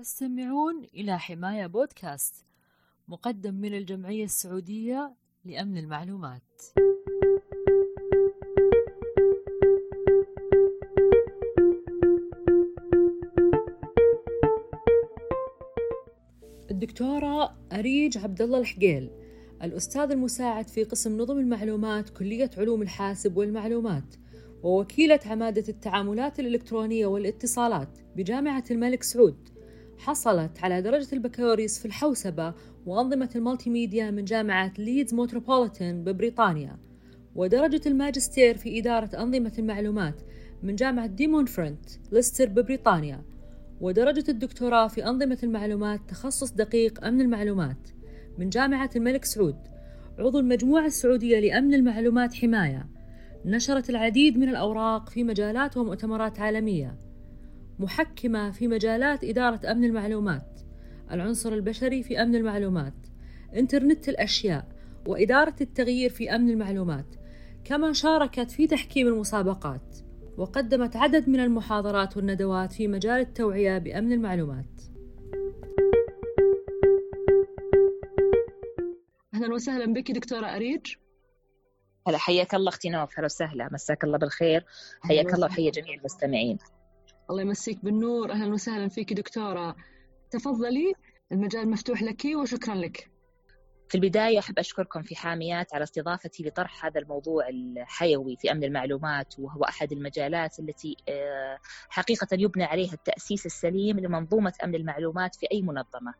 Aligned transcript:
تستمعون 0.00 0.84
إلى 0.94 1.18
حماية 1.18 1.66
بودكاست 1.66 2.34
مقدم 3.08 3.54
من 3.54 3.74
الجمعية 3.74 4.24
السعودية 4.24 5.14
لأمن 5.44 5.78
المعلومات. 5.78 6.42
الدكتورة 16.70 17.56
أريج 17.72 18.18
عبد 18.18 18.42
الله 18.42 18.58
الحقيل 18.58 19.10
الأستاذ 19.62 20.10
المساعد 20.10 20.68
في 20.68 20.84
قسم 20.84 21.16
نظم 21.16 21.38
المعلومات 21.38 22.10
كلية 22.10 22.50
علوم 22.56 22.82
الحاسب 22.82 23.36
والمعلومات 23.36 24.14
ووكيلة 24.62 25.20
عمادة 25.26 25.64
التعاملات 25.68 26.40
الإلكترونية 26.40 27.06
والاتصالات 27.06 27.98
بجامعة 28.16 28.64
الملك 28.70 29.02
سعود 29.02 29.59
حصلت 30.00 30.50
على 30.62 30.82
درجة 30.82 31.08
البكالوريوس 31.12 31.78
في 31.78 31.86
الحوسبة 31.86 32.54
وأنظمة 32.86 33.30
ال 33.36 33.70
multimedia 33.70 34.10
من 34.10 34.24
جامعة 34.24 34.72
Leeds 34.78 35.14
Metropolitan 35.14 36.04
ببريطانيا 36.04 36.78
ودرجة 37.34 37.80
الماجستير 37.86 38.56
في 38.56 38.78
إدارة 38.78 39.22
أنظمة 39.22 39.52
المعلومات 39.58 40.14
من 40.62 40.76
جامعة 40.76 41.06
De 41.06 41.44
Montfort 41.44 41.90
Leicester 42.12 42.48
ببريطانيا 42.48 43.22
ودرجة 43.80 44.24
الدكتوراه 44.28 44.88
في 44.88 45.06
أنظمة 45.06 45.38
المعلومات 45.42 46.00
تخصص 46.08 46.52
دقيق 46.52 47.04
أمن 47.04 47.20
المعلومات 47.20 47.88
من 48.38 48.48
جامعة 48.48 48.90
الملك 48.96 49.24
سعود 49.24 49.56
عضو 50.18 50.38
المجموعة 50.38 50.86
السعودية 50.86 51.40
لأمن 51.40 51.74
المعلومات 51.74 52.34
حماية 52.34 52.86
نشرت 53.44 53.90
العديد 53.90 54.38
من 54.38 54.48
الأوراق 54.48 55.08
في 55.08 55.24
مجالات 55.24 55.76
ومؤتمرات 55.76 56.40
عالمية. 56.40 57.09
محكمة 57.80 58.50
في 58.50 58.68
مجالات 58.68 59.24
إدارة 59.24 59.70
أمن 59.70 59.84
المعلومات 59.84 60.60
العنصر 61.10 61.52
البشري 61.52 62.02
في 62.02 62.22
أمن 62.22 62.34
المعلومات 62.34 62.94
إنترنت 63.56 64.08
الأشياء 64.08 64.68
وإدارة 65.06 65.54
التغيير 65.60 66.10
في 66.10 66.34
أمن 66.34 66.50
المعلومات 66.50 67.14
كما 67.64 67.92
شاركت 67.92 68.50
في 68.50 68.66
تحكيم 68.66 69.06
المسابقات 69.06 69.98
وقدمت 70.36 70.96
عدد 70.96 71.28
من 71.28 71.40
المحاضرات 71.40 72.16
والندوات 72.16 72.72
في 72.72 72.88
مجال 72.88 73.20
التوعية 73.20 73.78
بأمن 73.78 74.12
المعلومات. 74.12 74.80
أهلا 79.34 79.54
وسهلا 79.54 79.92
بك 79.92 80.10
دكتورة 80.10 80.46
أريج. 80.46 80.94
هلا 82.08 82.18
حياك 82.18 82.54
الله 82.54 82.68
أختي 82.68 82.88
نوف. 82.90 83.18
هلا 83.18 83.24
وسهلا. 83.24 83.68
مساك 83.72 84.04
الله 84.04 84.18
بالخير. 84.18 84.64
حياك 85.00 85.34
الله 85.34 85.46
وحيا 85.46 85.70
جميع 85.70 85.94
المستمعين. 85.94 86.58
الله 87.30 87.42
يمسيك 87.42 87.84
بالنور. 87.84 88.32
أهلا 88.32 88.52
وسهلا 88.52 88.88
فيك 88.88 89.12
دكتورة. 89.12 89.76
تفضلي 90.30 90.92
المجال 91.32 91.70
مفتوح 91.70 92.02
لك 92.02 92.24
وشكرا 92.24 92.74
لك. 92.74 93.10
في 93.88 93.94
البداية 93.94 94.38
أحب 94.38 94.58
أشكركم 94.58 95.02
في 95.02 95.16
حاميات 95.16 95.74
على 95.74 95.82
استضافتي 95.82 96.42
لطرح 96.42 96.84
هذا 96.84 97.00
الموضوع 97.00 97.48
الحيوي 97.48 98.36
في 98.36 98.52
أمن 98.52 98.64
المعلومات 98.64 99.34
وهو 99.38 99.64
أحد 99.64 99.92
المجالات 99.92 100.60
التي 100.60 100.96
آه، 101.08 101.58
حقيقة 101.88 102.28
يبنى 102.32 102.64
عليها 102.64 102.92
التأسيس 102.92 103.46
السليم 103.46 104.00
لمنظومة 104.00 104.52
أمن 104.64 104.74
المعلومات 104.74 105.34
في 105.34 105.46
أي 105.52 105.62
منظمة. 105.62 106.14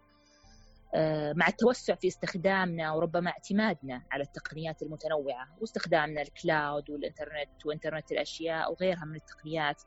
آه، 0.95 1.33
مع 1.33 1.49
التوسع 1.49 1.95
في 1.95 2.09
استخدامنا 2.09 2.93
وربما 2.93 3.31
اعتمادنا 3.31 4.03
على 4.11 4.23
التقنيات 4.23 4.83
المتنوعة 4.83 5.49
واستخدامنا 5.61 6.23
الكلاود 6.23 6.91
والإنترنت 6.91 7.67
وإنترنت 7.67 8.13
الأشياء 8.13 8.73
وغيرها 8.73 9.05
من 9.05 9.17
التقنيات 9.17 9.83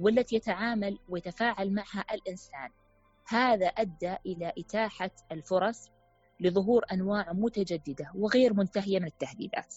والتي 0.00 0.36
يتعامل 0.36 0.98
ويتفاعل 1.08 1.72
معها 1.72 2.04
الإنسان. 2.12 2.70
هذا 3.28 3.66
أدى 3.66 4.16
إلى 4.26 4.52
إتاحة 4.58 5.10
الفرص 5.32 5.90
لظهور 6.40 6.84
أنواع 6.92 7.32
متجددة 7.32 8.12
وغير 8.14 8.54
منتهية 8.54 8.98
من 8.98 9.06
التهديدات. 9.06 9.74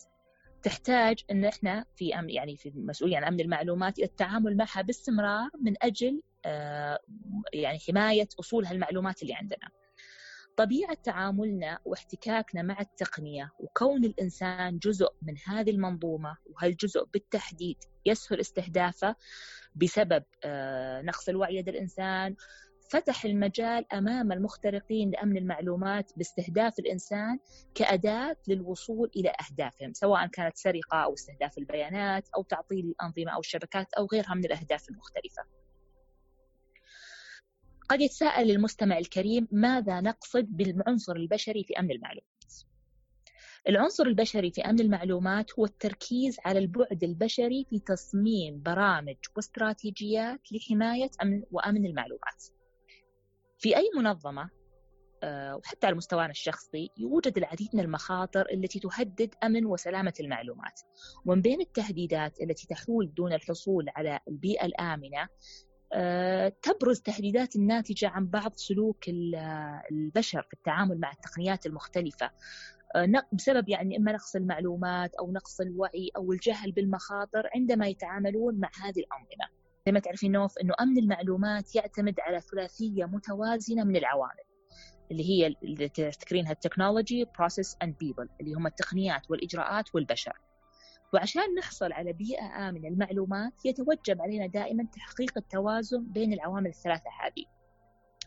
تحتاج 0.64 1.24
أن 1.32 1.46
إحنا 1.46 1.86
في 1.96 2.08
يعني 2.08 2.58
في 2.58 2.70
المسؤولية 2.70 3.18
عن 3.18 3.24
أمن 3.24 3.40
المعلومات 3.40 3.98
إلى 3.98 4.06
التعامل 4.06 4.58
معها 4.58 4.82
باستمرار 4.82 5.50
من 5.62 5.74
أجل 5.82 6.22
آه، 6.46 7.00
يعني 7.54 7.80
حماية 7.80 8.28
أصول 8.40 8.66
هالمعلومات 8.66 9.22
اللي 9.22 9.34
عندنا. 9.34 9.70
طبيعة 10.58 10.98
تعاملنا 11.04 11.80
واحتكاكنا 11.86 12.62
مع 12.62 12.80
التقنية 12.80 13.52
وكون 13.60 14.06
الإنسان 14.06 14.78
جزء 14.78 15.10
من 15.22 15.36
هذه 15.48 15.72
المنظومة 15.72 16.38
وهالجزء 16.46 17.04
بالتحديد 17.14 17.78
يسهل 18.06 18.40
استهدافه 18.40 19.16
بسبب 19.76 20.24
آه، 20.44 21.02
نقص 21.02 21.30
الوعي 21.30 21.60
لدى 21.60 21.72
الإنسان 21.72 22.36
فتح 22.90 23.26
المجال 23.26 23.94
أمام 23.94 24.32
المخترقين 24.32 25.12
لأمن 25.12 25.38
المعلومات 25.38 26.12
باستهداف 26.18 26.80
الإنسان 26.80 27.40
كأداة 27.76 28.38
للوصول 28.48 29.12
إلى 29.16 29.30
أهدافهم 29.30 29.94
سواء 29.94 30.28
كانت 30.28 30.58
سرقة 30.58 30.98
أو 31.04 31.14
استهداف 31.14 31.58
البيانات 31.58 32.30
أو 32.36 32.44
تعطيل 32.44 32.86
الأنظمة 32.86 33.32
أو 33.32 33.40
الشبكات 33.40 33.94
أو 33.94 34.08
غيرها 34.14 34.34
من 34.34 34.46
الأهداف 34.46 34.90
المختلفة. 34.90 35.44
قد 37.90 38.02
يتساءل 38.02 38.52
المستمع 38.52 38.98
الكريم 38.98 39.48
ماذا 39.52 40.02
نقصد 40.02 40.46
بالعنصر 40.50 41.16
البشري 41.16 41.64
في 41.64 41.80
أمن 41.80 41.92
المعلومات؟ 41.92 42.34
العنصر 43.70 44.06
البشري 44.06 44.52
في 44.52 44.62
أمن 44.62 44.80
المعلومات 44.80 45.60
هو 45.60 45.66
التركيز 45.66 46.38
على 46.46 46.60
البعد 46.60 47.04
البشري 47.04 47.66
في 47.70 47.80
تصميم 47.80 48.62
برامج 48.62 49.16
واستراتيجيات 49.36 50.40
لحماية 50.52 51.10
أمن 51.22 51.44
وأمن 51.52 51.86
المعلومات. 51.86 52.44
في 53.58 53.78
أي 53.78 53.90
منظمة 53.98 54.50
آه، 55.24 55.56
وحتى 55.56 55.88
على 55.88 55.96
مستوانا 55.96 56.32
الشخصي 56.32 56.90
يوجد 56.98 57.38
العديد 57.38 57.70
من 57.74 57.80
المخاطر 57.80 58.46
التي 58.54 58.80
تهدد 58.80 59.36
أمن 59.44 59.66
وسلامة 59.66 60.14
المعلومات. 60.20 60.82
ومن 61.26 61.42
بين 61.42 61.62
التهديدات 61.62 62.42
التي 62.42 62.68
تحول 62.68 63.14
دون 63.14 63.34
الحصول 63.34 63.86
على 63.96 64.20
البيئة 64.28 64.66
الآمنة 64.66 65.22
آه، 65.22 65.28
تبرز 66.62 67.02
تهديدات 67.02 67.56
الناتجة 67.56 68.08
عن 68.08 68.28
بعض 68.28 68.54
سلوك 68.56 69.04
البشر 69.92 70.42
في 70.42 70.54
التعامل 70.54 71.00
مع 71.00 71.12
التقنيات 71.12 71.66
المختلفة. 71.66 72.32
آه، 72.96 73.24
بسبب 73.34 73.70
يعني 73.70 73.98
إما 73.98 74.12
نقص 74.12 74.36
المعلومات 74.36 75.16
أو 75.16 75.32
نقص 75.32 75.62
الوعي 75.62 76.12
أو 76.18 76.32
الجهل 76.32 76.72
بالمخاطر 76.72 77.50
عندما 77.56 77.88
يتعاملون 77.88 78.60
مع 78.60 78.70
هذه 78.84 79.00
الأنظمة. 79.00 79.64
زي 79.86 79.92
ما 79.92 80.00
تعرفين 80.00 80.32
نوف 80.32 80.58
أنه 80.58 80.74
أمن 80.82 80.98
المعلومات 80.98 81.76
يعتمد 81.76 82.20
على 82.20 82.42
ثلاثية 82.42 83.06
متوازنة 83.06 83.84
من 83.84 83.96
العوامل 83.96 84.44
اللي 85.12 85.30
هي 85.30 85.56
اللي 85.64 85.90
تذكرينها 85.90 86.52
ال 86.52 86.59
technology 86.59 87.26
process 87.40 87.78
and 87.84 87.98
people 87.98 88.30
اللي 88.42 88.54
هم 88.54 88.68
التقنيات 88.68 89.32
والإجراءات 89.32 89.96
والبشر. 89.96 90.40
وعشان 91.14 91.56
نحصل 91.58 91.92
على 91.92 92.14
بيئة 92.14 92.70
آمنة 92.70 92.88
المعلومات 92.88 93.66
يتوجب 93.66 94.22
علينا 94.22 94.48
دائما 94.48 94.88
تحقيق 94.96 95.38
التوازن 95.38 96.04
بين 96.04 96.34
العوامل 96.34 96.68
الثلاثة 96.68 97.10
هذه. 97.22 97.46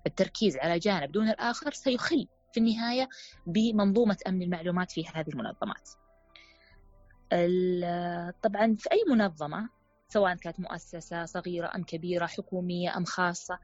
التركيز 0.07 0.57
على 0.57 0.79
جانب 0.79 1.13
دون 1.13 1.29
الآخر 1.29 1.73
سيخل 1.73 2.29
في 2.53 2.61
النهاية 2.61 3.09
بمنظومة 3.47 4.17
أمن 4.29 4.43
المعلومات 4.43 4.91
في 4.91 5.07
هذه 5.15 5.29
المنظمات. 5.29 5.91
طبعا 8.43 8.75
في 8.79 8.89
أي 8.93 9.05
منظمة 9.09 9.69
سواء 10.09 10.35
كانت 10.35 10.61
مؤسسة 10.61 11.25
صغيرة 11.25 11.73
أم 11.75 11.83
كبيرة 11.83 12.27
حكومية 12.27 12.97
أم 12.97 13.05
خاصة 13.05 13.59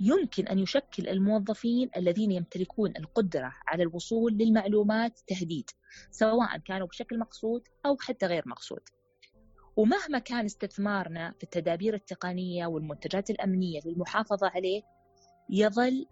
يمكن 0.00 0.48
أن 0.48 0.58
يشكل 0.58 1.08
الموظفين 1.08 1.90
الذين 1.96 2.32
يمتلكون 2.32 2.96
القدرة 2.96 3.52
على 3.66 3.82
الوصول 3.82 4.32
للمعلومات 4.32 5.20
تهديد 5.26 5.70
سواء 6.10 6.58
كانوا 6.58 6.86
بشكل 6.86 7.18
مقصود 7.18 7.62
أو 7.86 7.96
حتى 8.00 8.26
غير 8.26 8.42
مقصود. 8.46 8.80
ومهما 9.76 10.18
كان 10.18 10.44
استثمارنا 10.44 11.34
في 11.38 11.44
التدابير 11.44 11.94
التقنية 11.94 12.66
والمنتجات 12.66 13.30
الأمنية 13.30 13.80
للمحافظة 13.86 14.48
عليه 14.48 14.82
يظل 15.50 16.06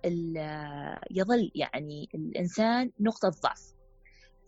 يظل 1.10 1.50
يعني 1.54 2.08
الإنسان 2.14 2.92
نقطة 3.00 3.28
ضعف. 3.28 3.76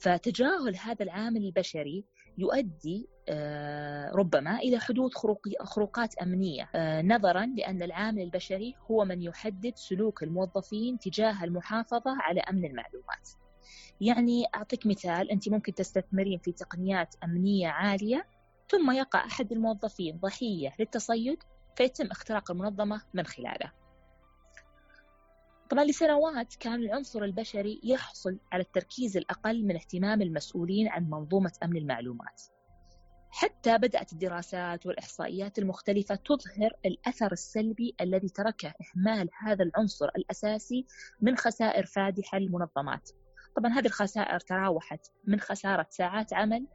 فتجاهل 0.01 0.77
هذا 0.77 1.03
العامل 1.03 1.45
البشري 1.45 2.05
يؤدي 2.39 3.09
ربما 4.15 4.59
إلى 4.59 4.79
حدوث 4.79 5.13
خروقات 5.63 6.15
أمنية. 6.15 6.69
آه، 6.75 7.03
نظرا 7.03 7.47
لأن 7.47 7.83
العامل 7.83 8.23
البشري 8.23 8.75
هو 8.91 9.05
من 9.05 9.23
يحدد 9.23 9.73
سلوك 9.77 10.23
الموظفين 10.23 10.99
تجاه 10.99 11.45
المحافظة 11.45 12.23
على 12.23 12.41
أمن 12.41 12.65
المعلومات. 12.65 13.29
يعني 14.01 14.45
أعطيك 14.55 14.87
مثال 14.87 15.31
أنت 15.31 15.49
ممكن 15.49 15.75
تستثمرين 15.75 16.39
في 16.39 16.53
تقنيات 16.53 17.15
أمنية 17.25 17.69
عالية 17.69 18.27
ثم 18.69 18.91
يقع 18.91 19.27
أحد 19.27 19.53
الموظفين 19.53 20.19
ضحية 20.19 20.75
للتصيد 20.79 21.43
فيتم 21.77 22.07
اختراق 22.07 22.51
المنظمة 22.51 23.03
من 23.15 23.27
خلاله. 23.27 23.73
طبعا 25.71 25.85
لسنوات 25.85 26.55
كان 26.55 26.75
العنصر 26.75 27.23
البشري 27.23 27.81
يحصل 27.85 28.39
على 28.53 28.63
التركيز 28.63 29.17
الأقل 29.17 29.65
من 29.65 29.75
اهتمام 29.75 30.23
المسؤولين 30.23 30.89
عن 30.89 31.11
منظومة 31.11 31.53
أمن 31.65 31.77
المعلومات. 31.77 32.58
حتى 33.31 33.79
بدأت 33.79 34.13
الدراسات 34.13 34.87
والإحصائيات 34.87 35.59
المختلفة 35.59 36.15
تظهر 36.15 36.71
الأثر 36.87 37.33
السلبي 37.33 37.95
الذي 38.01 38.29
تركه 38.29 38.69
إهمال 38.69 39.29
هذا 39.39 39.65
العنصر 39.65 40.09
الأساسي 40.17 40.87
من 41.21 41.37
خسائر 41.37 41.87
فادحة 41.87 42.39
للمنظمات. 42.39 43.11
طبعا 43.57 43.73
هذه 43.73 43.87
الخسائر 43.87 44.41
تراوحت 44.41 45.07
من 45.25 45.41
خسارة 45.41 45.87
ساعات 45.91 46.33
عمل 46.33 46.67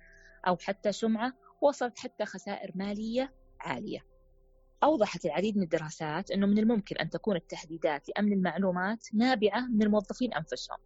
أو 0.47 0.57
حتى 0.57 0.91
سمعة 0.91 1.33
وصلت 1.61 1.99
حتى 1.99 2.25
خسائر 2.25 2.71
مالية 2.75 3.33
عالية. 3.59 3.99
أوضحت 4.83 5.25
العديد 5.25 5.57
من 5.57 5.63
الدراسات 5.63 6.31
أنه 6.31 6.47
من 6.47 6.59
الممكن 6.59 6.97
أن 6.97 7.09
تكون 7.09 7.35
التهديدات 7.35 8.09
لأمن 8.09 8.33
المعلومات 8.33 9.07
نابعة 9.13 9.67
من 9.67 9.83
الموظفين 9.83 10.33
أنفسهم. 10.33 10.77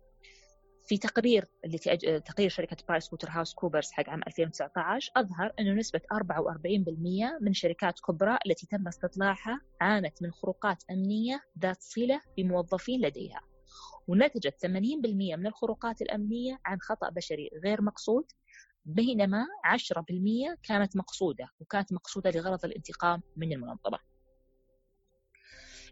في 0.87 0.97
تقرير 0.97 1.45
اللي 1.65 1.77
تقرير 2.19 2.49
شركة 2.49 2.77
برايس 2.87 3.13
ووتر 3.13 3.29
هاوس 3.29 3.53
كوبرز 3.53 3.91
حق 3.91 4.09
عام 4.09 4.21
2019 4.27 5.11
أظهر 5.15 5.53
أنه 5.59 5.73
نسبة 5.73 6.01
44% 6.13 7.41
من 7.41 7.53
شركات 7.53 7.99
كبرى 7.99 8.37
التي 8.45 8.67
تم 8.67 8.87
استطلاعها 8.87 9.61
عانت 9.81 10.23
من 10.23 10.31
خروقات 10.31 10.83
أمنية 10.91 11.41
ذات 11.59 11.81
صلة 11.81 12.21
بموظفين 12.37 13.01
لديها. 13.01 13.41
ونتجت 14.07 14.65
80% 14.65 14.67
من 15.35 15.47
الخروقات 15.47 16.01
الأمنية 16.01 16.59
عن 16.65 16.77
خطأ 16.81 17.09
بشري 17.09 17.49
غير 17.63 17.81
مقصود 17.81 18.25
بينما 18.85 19.45
10% 19.63 20.57
كانت 20.63 20.97
مقصودة 20.97 21.49
وكانت 21.59 21.93
مقصودة 21.93 22.31
لغرض 22.31 22.65
الانتقام 22.65 23.21
من 23.35 23.53
المنظمة. 23.53 23.99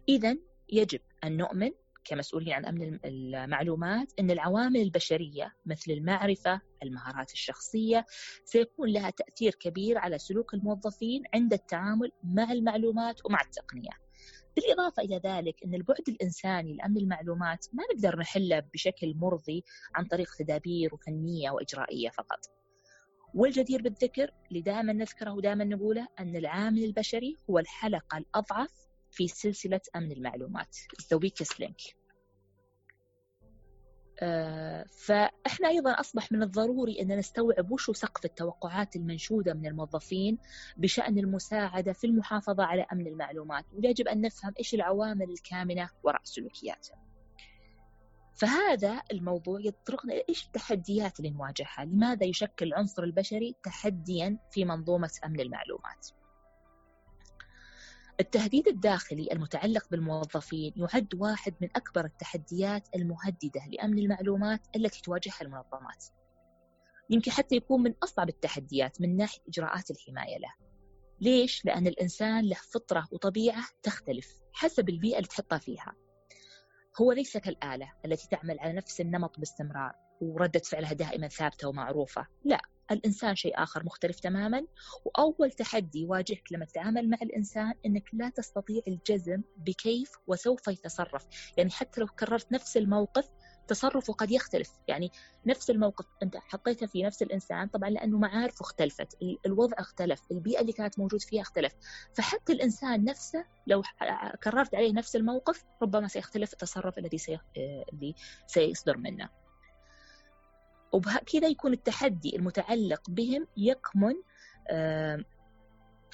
إذا 0.08 0.36
يجب 0.68 1.00
أن 1.24 1.36
نؤمن 1.36 1.70
كمسؤولين 2.06 2.52
عن 2.52 2.64
أمن 2.64 2.98
المعلومات 3.04 4.12
أن 4.20 4.30
العوامل 4.30 4.80
البشرية 4.80 5.54
مثل 5.66 5.92
المعرفة 5.92 6.60
المهارات 6.82 7.32
الشخصية 7.32 8.06
سيكون 8.44 8.88
لها 8.88 9.10
تأثير 9.10 9.54
كبير 9.54 9.98
على 9.98 10.18
سلوك 10.18 10.54
الموظفين 10.54 11.22
عند 11.34 11.52
التعامل 11.52 12.12
مع 12.24 12.52
المعلومات 12.52 13.26
ومع 13.26 13.40
التقنية. 13.40 13.90
بالإضافة 14.56 15.02
إلى 15.02 15.20
ذلك 15.24 15.54
أن 15.64 15.74
البعد 15.74 16.08
الإنساني 16.08 16.76
لأمن 16.76 16.96
المعلومات 16.96 17.66
ما 17.72 17.82
نقدر 17.94 18.18
نحله 18.18 18.62
بشكل 18.74 19.14
مرضي 19.16 19.64
عن 19.94 20.04
طريق 20.04 20.34
تدابير 20.38 20.94
وفنية 20.94 21.50
وإجرائية 21.50 22.08
فقط. 22.08 22.38
والجدير 23.34 23.82
بالذكر 23.82 24.30
اللي 24.48 24.60
دائما 24.60 24.92
نذكره 24.92 25.32
ودائما 25.32 25.64
نقوله 25.64 26.08
أن 26.20 26.36
العامل 26.36 26.84
البشري 26.84 27.36
هو 27.50 27.58
الحلقة 27.58 28.18
الأضعف 28.18 28.85
في 29.16 29.28
سلسلة 29.28 29.80
أمن 29.96 30.12
المعلومات. 30.12 30.76
The 31.02 31.18
weakest 31.18 31.58
link. 31.62 31.94
آه، 34.20 34.84
فإحنا 35.06 35.68
أيضا 35.68 35.90
أصبح 35.90 36.32
من 36.32 36.42
الضروري 36.42 37.00
أن 37.02 37.18
نستوعب 37.18 37.70
وشو 37.70 37.92
سقف 37.92 38.24
التوقعات 38.24 38.96
المنشودة 38.96 39.54
من 39.54 39.66
الموظفين 39.66 40.38
بشأن 40.76 41.18
المساعدة 41.18 41.92
في 41.92 42.06
المحافظة 42.06 42.64
على 42.64 42.86
أمن 42.92 43.06
المعلومات 43.06 43.64
ويجب 43.72 44.08
أن 44.08 44.20
نفهم 44.20 44.52
إيش 44.58 44.74
العوامل 44.74 45.30
الكامنة 45.30 45.90
وراء 46.02 46.20
سلوكياتهم. 46.24 46.98
فهذا 48.34 49.02
الموضوع 49.12 49.60
يطرقنا 49.60 50.14
إيش 50.28 50.46
التحديات 50.46 51.18
اللي 51.18 51.30
نواجهها؟ 51.30 51.84
لماذا 51.84 52.26
يشكل 52.26 52.66
العنصر 52.66 53.02
البشري 53.02 53.54
تحديا 53.62 54.38
في 54.50 54.64
منظومة 54.64 55.10
أمن 55.24 55.40
المعلومات؟ 55.40 56.08
التهديد 58.20 58.68
الداخلي 58.68 59.28
المتعلق 59.32 59.86
بالموظفين 59.90 60.72
يعد 60.76 61.14
واحد 61.14 61.54
من 61.60 61.68
أكبر 61.76 62.04
التحديات 62.04 62.88
المهددة 62.96 63.66
لأمن 63.72 63.98
المعلومات 63.98 64.60
التي 64.76 65.02
تواجهها 65.02 65.40
المنظمات. 65.42 66.04
يمكن 67.10 67.30
حتى 67.30 67.56
يكون 67.56 67.82
من 67.82 67.94
أصعب 68.02 68.28
التحديات 68.28 69.00
من 69.00 69.16
ناحية 69.16 69.40
إجراءات 69.48 69.90
الحماية 69.90 70.38
له. 70.38 70.52
ليش؟ 71.20 71.64
لأن 71.64 71.86
الإنسان 71.86 72.44
له 72.44 72.56
فطرة 72.72 73.08
وطبيعة 73.12 73.64
تختلف 73.82 74.38
حسب 74.52 74.88
البيئة 74.88 75.16
اللي 75.16 75.28
تحطها 75.28 75.58
فيها. 75.58 75.94
هو 77.00 77.12
ليس 77.12 77.36
كالآلة 77.36 77.92
التي 78.04 78.28
تعمل 78.28 78.58
على 78.60 78.72
نفس 78.72 79.00
النمط 79.00 79.38
باستمرار 79.38 79.92
وردة 80.20 80.60
فعلها 80.60 80.92
دائما 80.92 81.28
ثابتة 81.28 81.68
ومعروفة. 81.68 82.26
لا 82.44 82.60
الإنسان 82.90 83.36
شيء 83.36 83.62
آخر 83.62 83.84
مختلف 83.84 84.20
تماما 84.20 84.66
وأول 85.04 85.52
تحدي 85.52 86.00
يواجهك 86.00 86.42
لما 86.50 86.64
تتعامل 86.64 87.10
مع 87.10 87.18
الإنسان 87.22 87.72
أنك 87.86 88.08
لا 88.12 88.28
تستطيع 88.28 88.82
الجزم 88.88 89.42
بكيف 89.56 90.12
وسوف 90.26 90.68
يتصرف. 90.68 91.26
يعني 91.56 91.70
حتى 91.70 92.00
لو 92.00 92.06
كررت 92.06 92.52
نفس 92.52 92.76
الموقف 92.76 93.28
تصرفه 93.68 94.12
قد 94.12 94.30
يختلف. 94.30 94.70
يعني 94.88 95.10
نفس 95.46 95.70
الموقف 95.70 96.06
أنت 96.22 96.36
حطيته 96.36 96.86
في 96.86 97.02
نفس 97.02 97.22
الإنسان 97.22 97.68
طبعا 97.68 97.90
لأنه 97.90 98.18
معارفه 98.18 98.62
اختلفت 98.62 99.16
الوضع 99.46 99.76
اختلف 99.78 100.22
البيئة 100.30 100.60
اللي 100.60 100.72
كانت 100.72 100.98
موجود 100.98 101.22
فيها 101.22 101.42
اختلف. 101.42 101.72
فحتى 102.14 102.52
الإنسان 102.52 103.04
نفسه 103.04 103.44
لو 103.66 103.82
كررت 104.44 104.74
عليه 104.74 104.92
نفس 104.92 105.16
الموقف 105.16 105.64
ربما 105.82 106.08
سيختلف 106.08 106.52
التصرف 106.52 106.98
الذي 106.98 107.18
سي... 107.18 107.38
اللي 107.92 108.14
سيصدر 108.46 108.96
منه. 108.96 109.45
وبكذا 110.92 111.48
يكون 111.48 111.72
التحدي 111.72 112.36
المتعلق 112.36 113.10
بهم 113.10 113.46
يكمن 113.56 114.14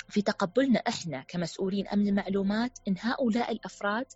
في 0.09 0.23
تقبلنا 0.23 0.79
إحنا 0.79 1.25
كمسؤولين 1.29 1.89
أمن 1.89 2.09
المعلومات 2.09 2.79
إن 2.89 2.95
هؤلاء 3.01 3.53
الأفراد 3.53 4.07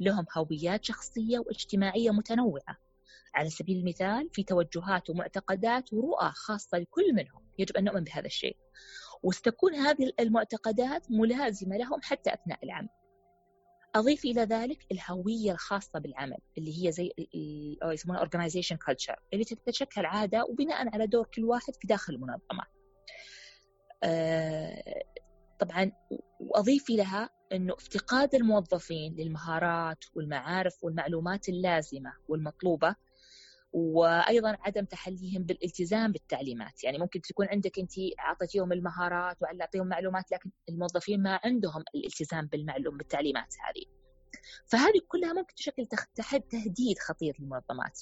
لهم 0.00 0.26
هويات 0.36 0.84
شخصية 0.84 1.38
واجتماعية 1.38 2.10
متنوعة. 2.10 2.76
على 3.34 3.50
سبيل 3.50 3.76
المثال 3.78 4.30
في 4.32 4.42
توجهات 4.42 5.10
ومعتقدات 5.10 5.92
ورؤى 5.92 6.32
خاصة 6.34 6.78
لكل 6.78 7.14
منهم 7.14 7.42
يجب 7.58 7.76
أن 7.76 7.84
نؤمن 7.84 8.04
بهذا 8.04 8.26
الشيء. 8.26 8.56
وستكون 9.22 9.74
هذه 9.74 10.12
المعتقدات 10.20 11.10
ملازمة 11.10 11.76
لهم 11.76 12.00
حتى 12.02 12.34
أثناء 12.34 12.64
العمل. 12.64 12.88
أضيف 13.94 14.24
إلى 14.24 14.42
ذلك 14.42 14.86
الهوية 14.92 15.52
الخاصة 15.52 15.98
بالعمل 15.98 16.38
اللي 16.58 16.86
هي 16.86 16.92
زي 16.92 17.12
يسمونها 17.84 18.24
organization 18.24 18.76
culture 18.76 19.20
اللي 19.32 19.44
تتشكل 19.44 20.06
عادة 20.06 20.44
وبناء 20.44 20.94
على 20.94 21.06
دور 21.06 21.26
كل 21.34 21.44
واحد 21.44 21.74
في 21.80 21.86
داخل 21.86 22.14
المنظمة. 22.14 22.64
آه، 24.04 25.02
طبعا 25.58 25.92
وأضيف 26.40 26.90
لها 26.90 27.30
أنه 27.52 27.74
افتقاد 27.74 28.34
الموظفين 28.34 29.14
للمهارات 29.14 30.04
والمعارف 30.14 30.84
والمعلومات 30.84 31.48
اللازمة 31.48 32.12
والمطلوبة 32.28 32.96
وأيضا 33.72 34.56
عدم 34.60 34.84
تحليهم 34.84 35.42
بالالتزام 35.42 36.12
بالتعليمات. 36.12 36.84
يعني 36.84 36.98
ممكن 36.98 37.20
تكون 37.20 37.48
عندك 37.48 37.78
أنت 37.78 37.92
أعطيتيهم 38.20 38.72
المهارات 38.72 39.42
وعطيتيهم 39.42 39.86
معلومات 39.86 40.32
لكن 40.32 40.50
الموظفين 40.68 41.22
ما 41.22 41.40
عندهم 41.44 41.84
الالتزام 41.94 42.46
بالمعلوم 42.46 42.96
بالتعليمات 42.96 43.54
هذه. 43.60 43.84
فهذه 44.66 45.00
كلها 45.08 45.32
ممكن 45.32 45.54
تشكل 45.54 45.86
تهديد 46.50 46.98
خطير 46.98 47.36
للمنظمات. 47.38 48.00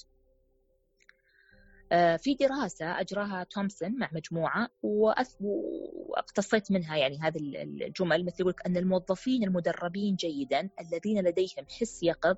في 1.91 2.33
دراسة 2.39 2.99
أجراها 2.99 3.43
تومسون 3.43 3.99
مع 3.99 4.09
مجموعة 4.13 4.67
واقتصيت 4.83 6.71
منها 6.71 6.97
يعني 6.97 7.19
هذه 7.21 7.37
الجمل 7.37 8.25
مثل 8.25 8.35
يقول 8.39 8.53
أن 8.65 8.77
الموظفين 8.77 9.43
المدربين 9.43 10.15
جيدا 10.15 10.69
الذين 10.79 11.23
لديهم 11.23 11.65
حس 11.79 12.03
يقظ 12.03 12.35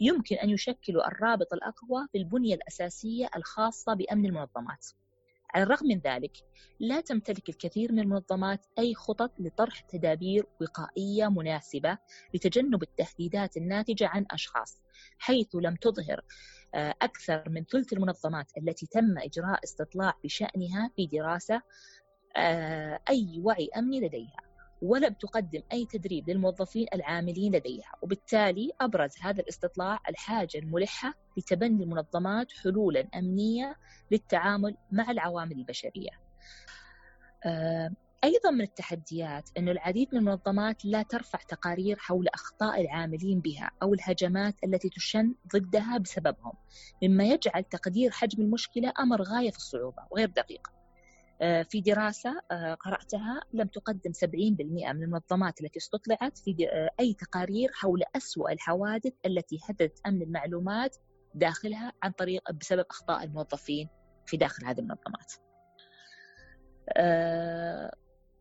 يمكن 0.00 0.36
أن 0.36 0.50
يشكلوا 0.50 1.08
الرابط 1.08 1.52
الأقوى 1.52 2.06
في 2.12 2.18
البنية 2.18 2.54
الأساسية 2.54 3.30
الخاصة 3.36 3.94
بأمن 3.94 4.26
المنظمات. 4.26 4.86
على 5.54 5.64
الرغم 5.64 5.86
من 5.86 5.98
ذلك 5.98 6.32
لا 6.80 7.00
تمتلك 7.00 7.48
الكثير 7.48 7.92
من 7.92 7.98
المنظمات 7.98 8.66
أي 8.78 8.94
خطط 8.94 9.32
لطرح 9.38 9.80
تدابير 9.80 10.46
وقائية 10.60 11.28
مناسبة 11.28 11.98
لتجنب 12.34 12.82
التهديدات 12.82 13.56
الناتجة 13.56 14.08
عن 14.08 14.26
أشخاص 14.30 14.78
حيث 15.18 15.48
لم 15.54 15.74
تظهر 15.76 16.20
آه، 16.20 16.61
أكثر 16.74 17.48
من 17.48 17.64
ثلث 17.64 17.92
المنظمات 17.92 18.52
التي 18.58 18.86
تم 18.86 19.18
إجراء 19.18 19.64
استطلاع 19.64 20.14
بشأنها 20.24 20.90
في 20.96 21.06
دراسة 21.06 21.62
آه، 22.36 23.00
أي 23.10 23.40
وعي 23.44 23.68
أمني 23.76 24.00
لديها 24.00 24.52
ولم 24.82 25.14
تقدم 25.14 25.62
أي 25.72 25.86
تدريب 25.86 26.30
للموظفين 26.30 26.86
العاملين 26.94 27.54
لديها. 27.54 27.92
وبالتالي 28.02 28.72
أبرز 28.80 29.14
هذا 29.20 29.40
الاستطلاع 29.40 30.00
الحاجة 30.08 30.58
الملحة 30.58 31.14
لتبني 31.36 31.84
المنظمات 31.84 32.52
حلولا 32.52 33.08
أمنية 33.14 33.76
للتعامل 34.10 34.76
مع 34.92 35.10
العوامل 35.10 35.52
البشرية. 35.52 36.10
آه، 37.44 37.90
أيضا 38.24 38.50
من 38.50 38.60
التحديات 38.60 39.50
أن 39.58 39.68
العديد 39.68 40.08
من 40.12 40.18
المنظمات 40.18 40.84
لا 40.84 41.02
ترفع 41.02 41.38
تقارير 41.48 41.98
حول 41.98 42.28
أخطاء 42.28 42.80
العاملين 42.80 43.40
بها 43.40 43.70
أو 43.82 43.94
الهجمات 43.94 44.54
التي 44.64 44.88
تشن 44.88 45.34
ضدها 45.54 45.98
بسببهم 45.98 46.52
مما 47.02 47.24
يجعل 47.24 47.64
تقدير 47.64 48.10
حجم 48.10 48.42
المشكلة 48.42 48.92
أمر 49.00 49.22
غاية 49.22 49.50
في 49.50 49.56
الصعوبة 49.56 50.02
وغير 50.10 50.28
دقيق 50.28 50.68
آه، 51.42 51.62
في 51.62 51.80
دراسة 51.80 52.40
آه، 52.50 52.74
قرأتها 52.74 53.40
لم 53.52 53.66
تقدم 53.66 54.12
70% 54.12 54.92
من 54.92 55.02
المنظمات 55.02 55.60
التي 55.60 55.78
استطلعت 55.78 56.38
في 56.38 56.68
آه، 56.72 56.90
أي 57.00 57.14
تقارير 57.14 57.70
حول 57.72 58.02
أسوأ 58.16 58.52
الحوادث 58.52 59.12
التي 59.26 59.58
هددت 59.68 60.00
أمن 60.06 60.22
المعلومات 60.22 60.96
داخلها 61.34 61.92
عن 62.02 62.10
طريق 62.10 62.52
بسبب 62.52 62.84
أخطاء 62.90 63.24
الموظفين 63.24 63.88
في 64.26 64.36
داخل 64.36 64.66
هذه 64.66 64.78
المنظمات. 64.80 65.32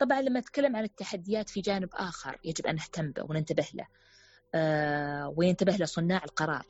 طبعا 0.01 0.21
لما 0.21 0.39
نتكلم 0.39 0.75
عن 0.75 0.83
التحديات 0.83 1.49
في 1.49 1.61
جانب 1.61 1.89
آخر 1.93 2.39
يجب 2.43 2.67
أن 2.67 2.75
نهتم 2.75 3.11
به 3.11 3.23
وننتبه 3.23 3.67
له 3.73 3.87
آه 4.55 5.33
وينتبه 5.37 5.75
له 5.75 5.85
صناع 5.85 6.23
القرار. 6.23 6.65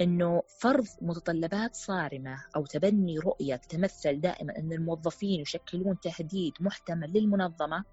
إنه 0.00 0.42
فرض 0.60 0.86
متطلبات 1.00 1.76
صارمة 1.76 2.44
أو 2.56 2.66
تبني 2.66 3.18
رؤية 3.18 3.56
تتمثل 3.56 4.20
دائما 4.20 4.58
إن 4.58 4.72
الموظفين 4.72 5.40
يشكلون 5.40 6.00
تهديد 6.00 6.52
محتمل 6.60 7.12
للمنظمة 7.12 7.84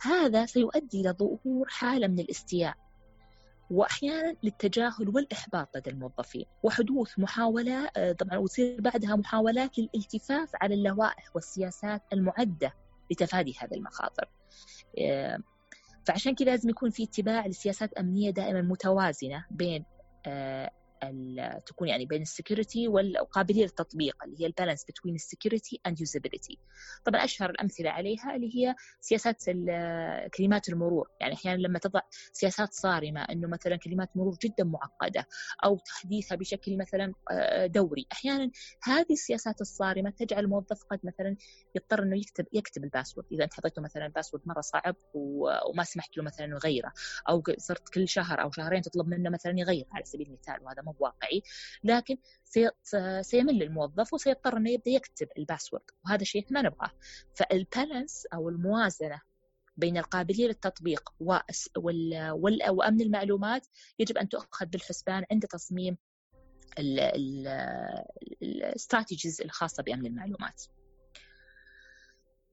هذا 0.00 0.46
سيؤدي 0.46 1.00
إلى 1.00 1.10
ظهور 1.10 1.68
حالة 1.68 2.06
من 2.06 2.18
الاستياء 2.18 2.74
واحيانا 3.70 4.36
للتجاهل 4.42 5.08
والإحباط 5.08 5.76
لدى 5.76 5.90
الموظفين 5.90 6.44
وحدوث 6.62 7.18
محاولات 7.18 7.90
آه، 7.96 8.12
طبعا 8.12 8.38
وتصير 8.38 8.80
بعدها 8.80 9.16
محاولات 9.16 9.78
للالتفاف 9.78 10.50
على 10.54 10.74
اللوائح 10.74 11.30
والسياسات 11.34 12.02
المعدة. 12.12 12.81
لتفادي 13.10 13.54
هذه 13.58 13.74
المخاطر. 13.74 14.28
آه، 14.98 15.38
فعشان 16.06 16.34
كذا 16.34 16.46
لازم 16.46 16.70
يكون 16.70 16.90
في 16.90 17.04
اتباع 17.04 17.46
لسياسات 17.46 17.92
أمنية 17.92 18.30
دائما 18.30 18.62
متوازنة 18.62 19.46
بين 19.50 19.84
آه، 20.26 20.70
تكون 21.66 21.88
يعني 21.88 22.06
بين 22.06 22.22
ال 22.22 22.29
security 22.29 22.88
والقابلية 22.88 23.62
للتطبيق 23.62 24.24
اللي 24.24 24.40
هي 24.40 24.46
ال 24.46 24.51
balance 24.51 24.84
بين 25.04 25.14
ال 25.14 25.21
security 25.21 25.80
and 25.86 26.00
usability 26.00 26.58
طبعا 27.04 27.24
أشهر 27.24 27.50
الأمثلة 27.50 27.90
عليها 27.90 28.36
اللي 28.36 28.56
هي 28.56 28.74
سياسات 29.00 29.44
كلمات 30.36 30.68
المرور. 30.68 31.08
يعني 31.20 31.34
أحيانا 31.34 31.62
لما 31.62 31.78
تضع 31.78 32.00
سياسات 32.32 32.72
صارمة 32.72 33.22
إنه 33.22 33.48
مثلا 33.48 33.76
كلمات 33.76 34.08
مرور 34.16 34.36
جدا 34.42 34.64
معقدة 34.64 35.26
أو 35.64 35.78
تحديثها 35.78 36.36
بشكل 36.36 36.76
مثلا 36.76 37.14
آه، 37.30 37.66
دوري. 37.66 38.06
أحيانا 38.12 38.50
هذه 38.82 39.12
السياسات 39.12 39.60
الصارمة 39.60 40.10
تجعل 40.10 40.44
الموظف 40.44 40.84
قد 40.84 41.00
مثلا 41.04 41.36
يضطر 41.74 42.02
إنه 42.02 42.16
يكتب 42.16 42.46
يكتب 42.52 42.84
ال 42.84 42.88
password. 42.88 43.26
إذا 43.32 43.44
أنت 43.44 43.54
حطيته 43.54 43.82
مثلا 43.82 44.08
password 44.08 44.42
مرة 44.46 44.60
صعب 44.60 44.96
وما 45.14 45.84
سمحت 45.84 46.16
له 46.16 46.24
مثلا 46.24 46.46
يغيره 46.46 46.92
أو 47.28 47.42
صرت 47.58 47.88
كل 47.88 48.08
شهر 48.08 48.42
أو 48.42 48.50
شهرين 48.50 48.82
تطلب 48.82 49.08
منه 49.08 49.30
مثلا 49.30 49.58
يغير 49.58 49.86
على 49.92 50.04
سبيل 50.04 50.26
المثال 50.26 50.62
وهذا 50.62 50.82
مو 50.92 51.06
واقعي 51.06 51.42
لكن 51.84 52.16
سيمل 53.20 53.62
الموظف 53.62 54.14
وسيضطر 54.14 54.56
إنه 54.56 54.70
يبدأ 54.70 54.90
يكتب 54.90 55.28
ال 55.38 55.43
password 55.43 55.82
وهذا 56.04 56.24
شيء 56.24 56.46
ما 56.50 56.62
نبغاه 56.62 56.90
فالبالانس 57.34 58.26
أو 58.34 58.48
الموازنة 58.48 59.20
بين 59.76 59.98
القابلية 59.98 60.46
للتطبيق 60.46 61.14
وأمن 62.70 63.00
المعلومات 63.00 63.66
يجب 63.98 64.18
أن 64.18 64.28
تؤخذ 64.28 64.66
بالحسبان 64.66 65.24
عند 65.30 65.46
تصميم 65.46 65.96
الاستراتيجيز 68.42 69.40
الخاصة 69.40 69.82
بأمن 69.82 70.06
المعلومات. 70.06 70.62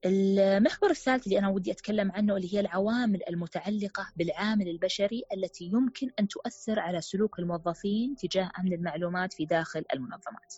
المحور 0.06 0.90
الثالث 0.90 1.28
اللي 1.28 1.40
أنا 1.40 1.50
ودي 1.50 1.72
أتكلم 1.72 2.12
عنه 2.12 2.36
اللي 2.36 2.54
هي 2.54 2.60
العوامل 2.60 3.20
المتعلقة 3.30 4.12
بالعامل 4.16 4.68
البشري 4.68 5.24
التي 5.34 5.66
يمكن 5.66 6.10
أن 6.20 6.28
تؤثر 6.28 6.80
على 6.80 7.02
سلوك 7.02 7.40
الموظفين 7.40 8.16
تجاه 8.16 8.52
أمن 8.60 8.74
المعلومات 8.74 9.34
في 9.34 9.46
داخل 9.46 9.86
المنظمات. 9.94 10.56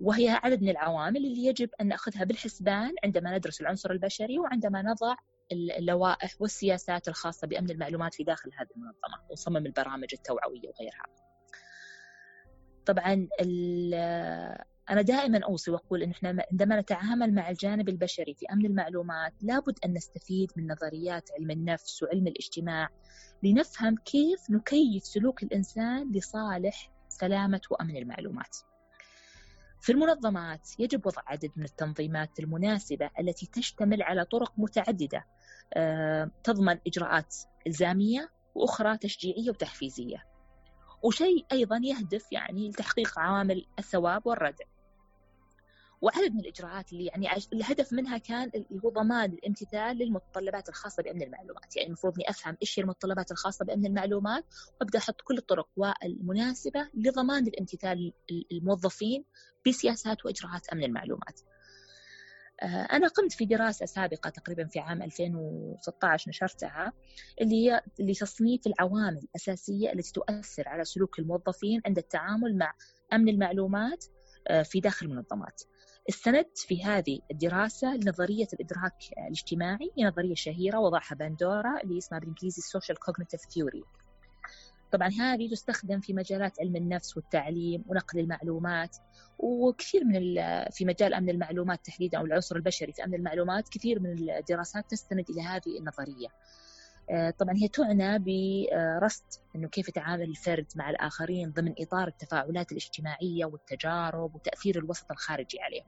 وهي 0.00 0.28
عدد 0.28 0.62
من 0.62 0.68
العوامل 0.68 1.16
اللي 1.16 1.44
يجب 1.46 1.70
أن 1.80 1.88
نأخذها 1.88 2.24
بالحسبان 2.24 2.94
عندما 3.04 3.38
ندرس 3.38 3.60
العنصر 3.60 3.90
البشري 3.90 4.38
وعندما 4.38 4.82
نضع 4.82 5.14
اللوائح 5.52 6.34
والسياسات 6.40 7.08
الخاصة 7.08 7.46
بأمن 7.46 7.70
المعلومات 7.70 8.14
في 8.14 8.24
داخل 8.24 8.50
هذه 8.58 8.68
المنظمة 8.76 9.30
ونصمم 9.30 9.66
البرامج 9.66 10.08
التوعوية 10.12 10.68
وغيرها. 10.68 11.06
طبعا 12.86 13.28
أنا 14.92 15.02
دائما 15.02 15.40
أوصي 15.44 15.70
وأقول 15.70 16.02
إن 16.02 16.10
إحنا 16.10 16.44
عندما 16.52 16.80
نتعامل 16.80 17.34
مع 17.34 17.50
الجانب 17.50 17.88
البشري 17.88 18.34
في 18.34 18.46
أمن 18.52 18.66
المعلومات 18.66 19.32
لابد 19.42 19.78
أن 19.84 19.92
نستفيد 19.92 20.52
من 20.56 20.72
نظريات 20.72 21.30
علم 21.38 21.50
النفس 21.50 22.02
وعلم 22.02 22.26
الاجتماع 22.26 22.88
لنفهم 23.42 23.96
كيف 23.96 24.50
نكيف 24.50 25.04
سلوك 25.04 25.42
الإنسان 25.42 26.12
لصالح 26.12 26.90
سلامة 27.08 27.60
وأمن 27.70 27.96
المعلومات. 27.96 28.56
في 29.80 29.92
المنظمات 29.92 30.68
يجب 30.78 31.06
وضع 31.06 31.22
عدد 31.26 31.50
من 31.56 31.64
التنظيمات 31.64 32.40
المناسبة 32.40 33.10
التي 33.20 33.46
تشتمل 33.46 34.02
على 34.02 34.24
طرق 34.24 34.52
متعددة 34.56 35.26
آه، 35.74 36.30
تضمن 36.44 36.78
إجراءات 36.86 37.36
إلزامية 37.66 38.30
وأخرى 38.54 38.98
تشجيعية 38.98 39.50
وتحفيزية 39.50 40.24
وشيء 41.02 41.46
أيضا 41.52 41.80
يهدف 41.84 42.32
يعني 42.32 42.68
لتحقيق 42.68 43.18
عوامل 43.18 43.66
الثواب 43.78 44.26
والردع 44.26 44.64
وعدد 46.02 46.34
من 46.34 46.40
الإجراءات 46.40 46.92
اللي 46.92 47.06
يعني 47.06 47.28
الهدف 47.52 47.92
منها 47.92 48.18
كان 48.18 48.50
اللي 48.54 48.80
هو 48.84 48.90
ضمان 48.90 49.32
الامتثال 49.32 49.96
للمتطلبات 49.96 50.68
الخاصة 50.68 51.02
بأمن 51.02 51.22
المعلومات، 51.22 51.76
يعني 51.76 51.88
المفروض 51.88 52.14
إني 52.14 52.30
أفهم 52.30 52.56
إيش 52.62 52.78
هي 52.78 52.82
المتطلبات 52.82 53.30
الخاصة 53.30 53.64
بأمن 53.64 53.86
المعلومات 53.86 54.44
وأبدأ 54.80 54.98
أحط 54.98 55.20
كل 55.20 55.38
الطرق 55.38 55.68
والمناسبة 55.76 56.88
لضمان 56.94 57.46
الامتثال 57.46 58.12
الموظفين 58.52 59.24
بسياسات 59.66 60.26
وإجراءات 60.26 60.68
أمن 60.68 60.84
المعلومات. 60.84 61.40
آه، 62.62 62.66
أنا 62.66 63.08
قمت 63.08 63.32
في 63.32 63.44
دراسة 63.44 63.86
سابقة 63.86 64.30
تقريبا 64.30 64.66
في 64.66 64.78
عام 64.78 65.02
2016 65.02 66.28
نشرتها 66.28 66.92
اللي 67.40 67.54
هي 67.54 67.82
لتصنيف 67.98 68.66
العوامل 68.66 69.18
الأساسية 69.18 69.92
التي 69.92 70.12
تؤثر 70.12 70.68
على 70.68 70.84
سلوك 70.84 71.18
الموظفين 71.18 71.80
عند 71.86 71.98
التعامل 71.98 72.58
مع 72.58 72.74
أمن 73.12 73.28
المعلومات 73.28 74.04
آه، 74.48 74.62
في 74.62 74.80
داخل 74.80 75.06
المنظمات. 75.06 75.62
استندت 76.08 76.58
في 76.58 76.84
هذه 76.84 77.18
الدراسة 77.30 77.96
لنظرية 77.96 78.46
الإدراك 78.52 78.94
الاجتماعي 79.18 79.90
نظرية 79.98 80.34
شهيرة 80.34 80.78
وضعها 80.78 81.14
باندورا 81.14 81.80
اللي 81.84 81.98
اسمها 81.98 82.20
بالإنجليزي 82.20 82.58
ال 82.58 82.64
social 82.64 82.98
cognitive 82.98 83.40
theory 83.40 83.84
طبعا 84.92 85.08
هذه 85.08 85.50
تستخدم 85.50 86.00
في 86.00 86.12
مجالات 86.12 86.60
علم 86.60 86.76
النفس 86.76 87.16
والتعليم 87.16 87.84
ونقل 87.86 88.18
المعلومات 88.18 88.96
وكثير 89.38 90.04
من 90.04 90.20
في 90.70 90.84
مجال 90.84 91.14
أمن 91.14 91.30
المعلومات 91.30 91.86
تحديدا 91.86 92.18
أو 92.18 92.24
العنصر 92.24 92.56
البشري 92.56 92.92
في 92.92 93.04
أمن 93.04 93.14
المعلومات 93.14 93.68
كثير 93.68 94.00
من 94.00 94.30
الدراسات 94.30 94.90
تستند 94.90 95.24
إلى 95.30 95.42
هذه 95.42 95.78
النظرية. 95.78 96.28
آه، 97.10 97.30
طبعا 97.30 97.54
هي 97.56 97.68
تعنى 97.68 98.18
برصد 98.18 99.24
إنه 99.56 99.68
كيف 99.68 99.88
يتعامل 99.88 100.22
الفرد 100.30 100.66
مع 100.76 100.90
الآخرين 100.90 101.50
ضمن 101.52 101.74
إطار 101.78 102.08
التفاعلات 102.08 102.72
الاجتماعية 102.72 103.44
والتجارب 103.44 104.34
وتأثير 104.34 104.78
الوسط 104.78 105.10
الخارجي 105.10 105.60
عليهم. 105.60 105.86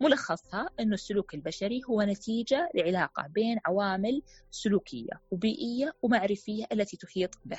ملخصها 0.00 0.68
أن 0.80 0.92
السلوك 0.92 1.34
البشري 1.34 1.80
هو 1.90 2.02
نتيجة 2.02 2.70
لعلاقة 2.74 3.26
بين 3.26 3.58
عوامل 3.66 4.22
سلوكية 4.50 5.20
وبيئية 5.30 5.92
ومعرفية 6.02 6.64
التي 6.72 6.96
تحيط 6.96 7.38
به 7.44 7.58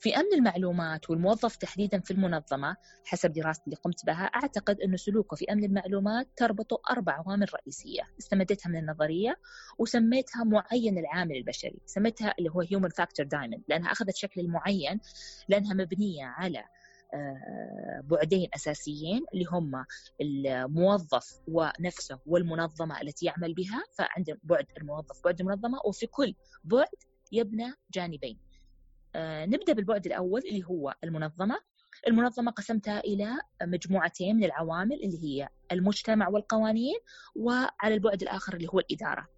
في 0.00 0.16
أمن 0.16 0.32
المعلومات 0.34 1.10
والموظف 1.10 1.56
تحديدا 1.56 2.00
في 2.00 2.10
المنظمة 2.10 2.76
حسب 3.04 3.32
دراستي 3.32 3.64
اللي 3.64 3.76
قمت 3.76 4.06
بها 4.06 4.24
أعتقد 4.24 4.80
أن 4.80 4.96
سلوكه 4.96 5.36
في 5.36 5.52
أمن 5.52 5.64
المعلومات 5.64 6.28
تربطه 6.36 6.80
أربع 6.90 7.12
عوامل 7.12 7.46
رئيسية. 7.54 8.02
استمدتها 8.18 8.70
من 8.70 8.76
النظرية 8.76 9.36
وسميتها 9.78 10.44
معين 10.44 10.98
العامل 10.98 11.36
البشري. 11.36 11.78
سميتها 11.86 12.34
اللي 12.38 12.50
هو 12.50 12.64
human 12.64 12.90
factor 13.02 13.24
diamond 13.24 13.60
لأنها 13.68 13.92
أخذت 13.92 14.16
شكل 14.16 14.48
معين 14.48 15.00
لأنها 15.48 15.74
مبنية 15.74 16.24
على 16.24 16.64
آه، 17.14 18.00
بعدين 18.04 18.48
أساسيين 18.54 19.24
اللي 19.34 19.44
هم 19.52 19.84
الموظف 20.20 21.40
ونفسه 21.48 22.18
والمنظمة 22.26 23.00
التي 23.00 23.26
يعمل 23.26 23.54
بها 23.54 23.84
فعند 23.98 24.38
بعد 24.42 24.66
الموظف 24.80 25.24
بعد 25.24 25.40
المنظمة 25.40 25.78
وفي 25.84 26.06
كل 26.06 26.34
بعد 26.64 26.88
يبنى 27.32 27.72
جانبين. 27.94 28.49
آه، 29.14 29.46
نبدأ 29.46 29.72
بالبعد 29.72 30.06
الأول 30.06 30.40
اللي 30.40 30.64
هو 30.64 30.94
المنظمة. 31.04 31.60
المنظمة 32.08 32.50
قسمتها 32.50 33.00
إلى 33.00 33.30
مجموعتين 33.62 34.36
من 34.36 34.44
العوامل 34.44 34.92
اللي 34.92 35.24
هي 35.24 35.48
المجتمع 35.72 36.28
والقوانين 36.28 36.96
وعلى 37.36 37.94
البعد 37.94 38.22
الآخر 38.22 38.54
اللي 38.54 38.68
هو 38.74 38.78
الإدارة. 38.78 39.28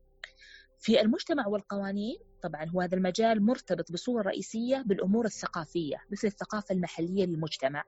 في 0.81 1.01
المجتمع 1.01 1.47
والقوانين 1.47 2.19
طبعا 2.43 2.65
هو 2.65 2.81
هذا 2.81 2.97
المجال 2.97 3.43
مرتبط 3.43 3.93
بصورة 3.93 4.23
رئيسية 4.23 4.83
بالأمور 4.87 5.25
الثقافية 5.25 5.97
مثل 6.13 6.27
الثقافة 6.27 6.75
المحلية 6.75 7.27
للمجتمع. 7.27 7.85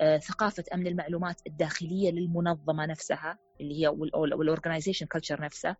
آه، 0.00 0.18
ثقافة 0.18 0.64
أمن 0.74 0.86
المعلومات 0.86 1.40
الداخلية 1.46 2.10
للمنظمة 2.10 2.86
نفسها 2.86 3.38
اللي 3.60 3.82
هي 3.82 3.88
وال 3.88 4.05
organization 4.05 5.06
culture 5.06 5.40
نفسه 5.40 5.76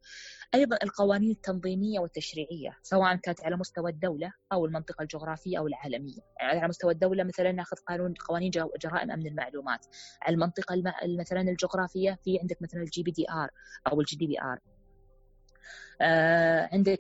أيضا 0.55 0.79
القوانين 0.83 1.31
التنظيمية 1.31 2.01
والتشريعية 2.01 2.77
سواء 2.83 3.17
كانت 3.17 3.45
على 3.45 3.57
مستوى 3.57 3.91
الدولة 3.91 4.33
أو 4.53 4.67
المنطقة 4.67 5.03
الجغرافية 5.03 5.59
أو 5.59 5.67
العالمية. 5.67 6.21
يعني 6.41 6.59
على 6.59 6.69
مستوى 6.69 6.93
الدولة 6.93 7.25
مثلا 7.25 7.53
نأخذ 7.53 7.77
قانون 7.77 8.15
قوانين 8.29 8.51
جرائم 8.83 9.11
أمن 9.11 9.27
المعلومات. 9.27 9.87
على 10.23 10.35
المنطقة 10.35 10.83
مثلا 11.19 11.41
الجغرافية 11.41 12.19
في 12.25 12.39
عندك 12.41 12.63
مثلا 12.63 12.83
ال 12.83 13.03
GPDR 13.03 13.51
أو 13.93 14.01
ال 14.01 14.17
GDPR، 14.17 14.59
عندك 16.73 16.99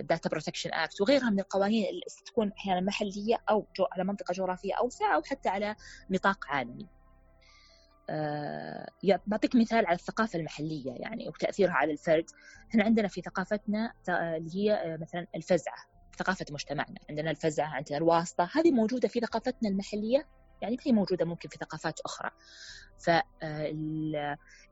ال 0.00 0.06
Data 0.06 0.28
Protection 0.28 0.70
Act 0.72 1.00
وغيرها 1.00 1.30
من 1.30 1.40
القوانين 1.40 1.86
اللي 1.88 2.02
تكون 2.26 2.52
أحيانا 2.58 2.80
محلية 2.80 3.36
أو 3.50 3.66
على 3.92 4.04
منطقة 4.04 4.32
جغرافية 4.32 4.74
اوسع 4.74 5.14
أو 5.14 5.22
حتى 5.22 5.48
على 5.48 5.74
نطاق 6.10 6.38
عالمي. 6.48 6.88
آه، 8.10 8.86
بعطيك 9.26 9.56
مثال 9.56 9.86
على 9.86 9.94
الثقافة 9.94 10.38
المحلية 10.38 10.92
يعني 10.92 11.28
وتأثيرها 11.28 11.72
على 11.72 11.92
الفرد. 11.92 12.24
إحنا 12.70 12.84
عندنا 12.84 13.08
في 13.08 13.20
ثقافتنا 13.20 13.92
اللي 14.08 14.56
هي 14.56 14.98
مثلا 15.00 15.26
الفزعة 15.34 15.84
ثقافة 16.18 16.46
مجتمعنا. 16.50 17.00
عندنا 17.10 17.30
الفزعة 17.30 17.66
عندنا 17.66 17.98
الواسطة. 17.98 18.50
هذه 18.54 18.72
موجودة 18.72 19.08
في 19.08 19.20
ثقافتنا 19.20 19.68
المحلية 19.68 20.28
يعني 20.62 20.76
ما 20.76 20.82
هي 20.86 20.92
موجودة 20.92 21.24
ممكن 21.24 21.48
في 21.48 21.58
ثقافات 21.60 22.00
أخرى. 22.00 22.30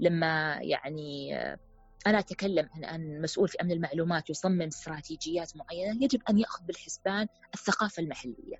فلما 0.00 0.58
يعني 0.62 1.38
أنا 2.06 2.18
أتكلم 2.18 2.68
عن 2.82 3.20
مسؤول 3.20 3.48
في 3.48 3.56
أمن 3.62 3.72
المعلومات 3.72 4.30
يصمم 4.30 4.62
استراتيجيات 4.62 5.56
معينة 5.56 6.04
يجب 6.04 6.20
أن 6.30 6.38
يأخذ 6.38 6.64
بالحسبان 6.64 7.26
الثقافة 7.54 8.02
المحلية. 8.02 8.56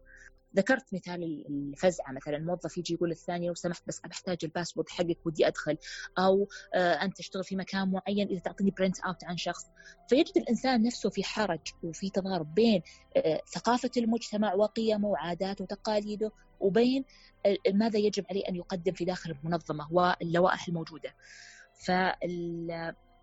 ذكرت 0.57 0.95
مثال 0.95 1.47
الفزعة 1.49 2.13
مثلا 2.13 2.39
موظف 2.39 2.79
يجي 2.79 2.95
يقول 2.95 3.09
للثاني 3.09 3.49
لو 3.49 3.55
سمحت 3.55 3.83
بس 3.87 4.01
بحتاج 4.01 4.39
ال 4.43 4.48
password 4.48 4.89
حقك 4.89 5.19
ودي 5.27 5.47
أدخل 5.47 5.79
أو 6.19 6.49
آه 6.75 6.93
أنت 6.95 7.17
تشتغل 7.17 7.45
في 7.45 7.57
مكان 7.57 7.91
معين 7.91 8.29
إذا 8.29 8.41
تعطيني 8.41 8.71
printout 8.71 9.25
عن 9.25 9.37
شخص. 9.37 9.65
فيجد 10.09 10.37
الإنسان 10.37 10.83
نفسه 10.83 11.11
في 11.11 11.25
حرج 11.25 11.61
وفي 11.83 12.11
تضارب 12.11 12.55
بين 12.55 12.83
آه 13.17 13.41
ثقافة 13.55 13.91
المجتمع 13.97 14.55
وقيمه 14.55 15.09
وعاداته 15.09 15.63
وتقاليده 15.63 16.33
وبين 16.61 17.05
آه 17.47 17.57
ماذا 17.73 17.99
يجب 17.99 18.25
عليه 18.31 18.49
أن 18.49 18.57
يقدم 18.57 18.93
في 18.93 19.05
داخل 19.05 19.31
المنظمة 19.31 19.89
واللوائح 19.93 20.69
الموجودة. 20.69 21.15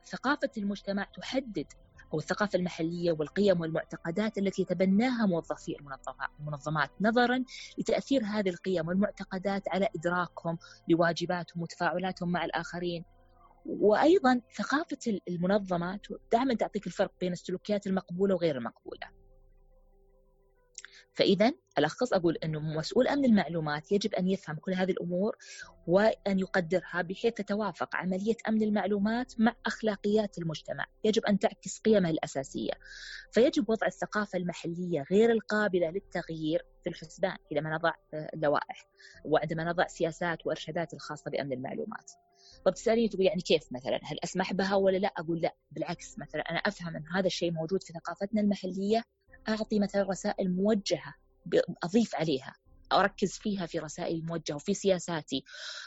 فثقافه 0.06 0.52
المجتمع 0.58 1.04
تحدد 1.04 1.66
أو 2.14 2.20
الثقافة 2.20 2.60
المحلية 2.60 3.12
والقيم 3.12 3.62
والمعتقدات 3.62 4.38
التي 4.38 4.62
يتبناها 4.62 5.26
موظفي 5.26 5.76
المنظمات 6.40 6.90
نظرا 7.02 7.44
لتأثير 7.78 8.24
هذه 8.26 8.50
القيم 8.50 8.88
والمعتقدات 8.88 9.64
على 9.70 9.88
إدراكهم 9.96 10.58
لواجباتهم 10.90 11.62
وتفاعلاتهم 11.64 12.32
مع 12.32 12.46
الآخرين. 12.46 13.06
وأيضا 13.66 14.42
ثقافة 14.56 15.20
المنظمات 15.28 16.02
دائما 16.32 16.54
تعطيك 16.54 16.88
الفرق 16.88 17.12
بين 17.22 17.32
السلوكيات 17.32 17.88
المقبولة 17.88 18.36
وغير 18.36 18.58
المقبولة. 18.58 19.23
فإذا 21.14 21.54
ألخص 21.78 22.14
أقول 22.14 22.38
أنه 22.44 22.60
مسؤول 22.60 23.08
أمن 23.08 23.26
المعلومات 23.26 23.92
يجب 23.92 24.14
أن 24.14 24.28
يفهم 24.28 24.56
كل 24.56 24.74
هذه 24.74 24.92
الأمور 24.92 25.36
وأن 25.88 26.40
يقدرها 26.40 27.02
بحيث 27.02 27.34
تتوافق 27.34 27.96
عملية 27.96 28.36
أمن 28.48 28.64
المعلومات 28.64 29.34
مع 29.40 29.56
أخلاقيات 29.66 30.38
المجتمع. 30.38 30.86
يجب 31.04 31.26
أن 31.26 31.40
تعكس 31.40 31.80
قيمه 31.80 32.10
الأساسية. 32.10 32.72
فيجب 33.32 33.70
وضع 33.70 33.88
الثقافة 33.88 34.38
المحلية 34.38 35.04
غير 35.12 35.32
القابلة 35.32 35.90
للتغيير 35.90 36.66
في 36.84 36.90
الحسبان 36.90 37.38
عندما 37.52 37.76
نضع 37.76 37.94
اللوائح 38.14 38.88
وعندما 39.26 39.64
نضع 39.64 39.88
سياسات 39.88 40.46
وإرشادات 40.46 40.94
الخاصة 40.94 41.32
بأمن 41.32 41.54
المعلومات. 41.54 42.12
طب 42.66 42.74
تسأليني 42.74 43.08
تقول 43.08 43.26
يعني 43.26 43.42
كيف 43.42 43.64
مثلا؟ 43.72 44.00
هل 44.04 44.18
أسمح 44.24 44.54
بها 44.54 44.76
ولا 44.76 44.98
لا؟ 44.98 45.08
أقول 45.18 45.42
لا. 45.42 45.56
بالعكس 45.72 46.20
مثلا 46.20 46.42
أنا 46.42 46.58
أفهم 46.58 46.96
أن 46.96 47.08
هذا 47.16 47.28
الشيء 47.28 47.52
موجود 47.52 47.84
في 47.84 47.94
ثقافتنا 47.94 48.42
المحلية 48.42 49.04
أعطي 49.50 49.80
مثلا 49.80 50.04
رسائل 50.10 50.56
موجهة 50.56 51.14
اضيف 51.84 52.16
عليها 52.16 52.56
أركز 52.92 53.32
فيها 53.32 53.66
في 53.66 53.80
رسائل 53.80 54.26
موجهة 54.26 54.56
وفي 54.56 54.74
سياساتي 54.74 55.44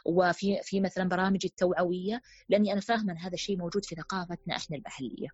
وفي 0.06 0.60
في 0.62 0.80
مثلا 0.80 1.08
برامجي 1.08 1.46
التوعوية 1.48 2.22
لأني 2.48 2.72
أنا 2.72 2.80
فاهمة 2.80 3.12
أن 3.12 3.18
هذا 3.18 3.34
الشيء 3.34 3.58
موجود 3.58 3.84
في 3.84 3.94
ثقافتنا 3.94 4.56
إحنا 4.56 4.76
المحليه. 4.76 5.28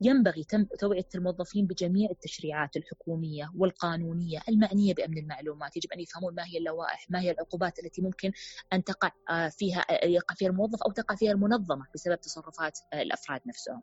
ينبغي 0.00 0.44
توعية 0.78 1.08
الموظفين 1.14 1.66
بجميع 1.66 2.10
التشريعات 2.10 2.76
الحكومية 2.76 3.50
والقانونية 3.56 4.40
المعنية 4.48 4.94
بأمن 4.94 5.18
المعلومات 5.18 5.76
يجب 5.76 5.92
أن 5.92 6.00
يفهمون 6.00 6.34
ما 6.34 6.46
هي 6.46 6.58
اللوائح 6.58 7.06
ما 7.10 7.20
هي 7.20 7.30
العقوبات 7.30 7.78
التي 7.78 8.02
ممكن 8.02 8.32
أن 8.72 8.84
تقع 8.84 9.10
فيها 9.48 9.86
يقع 10.04 10.34
فيها 10.34 10.48
الموظف 10.48 10.82
أو 10.82 10.90
تقع 10.92 11.14
فيها 11.14 11.32
المنظمة 11.32 11.86
بسبب 11.94 12.20
تصرفات 12.20 12.78
الأفراد 12.94 13.40
نفسهم 13.46 13.82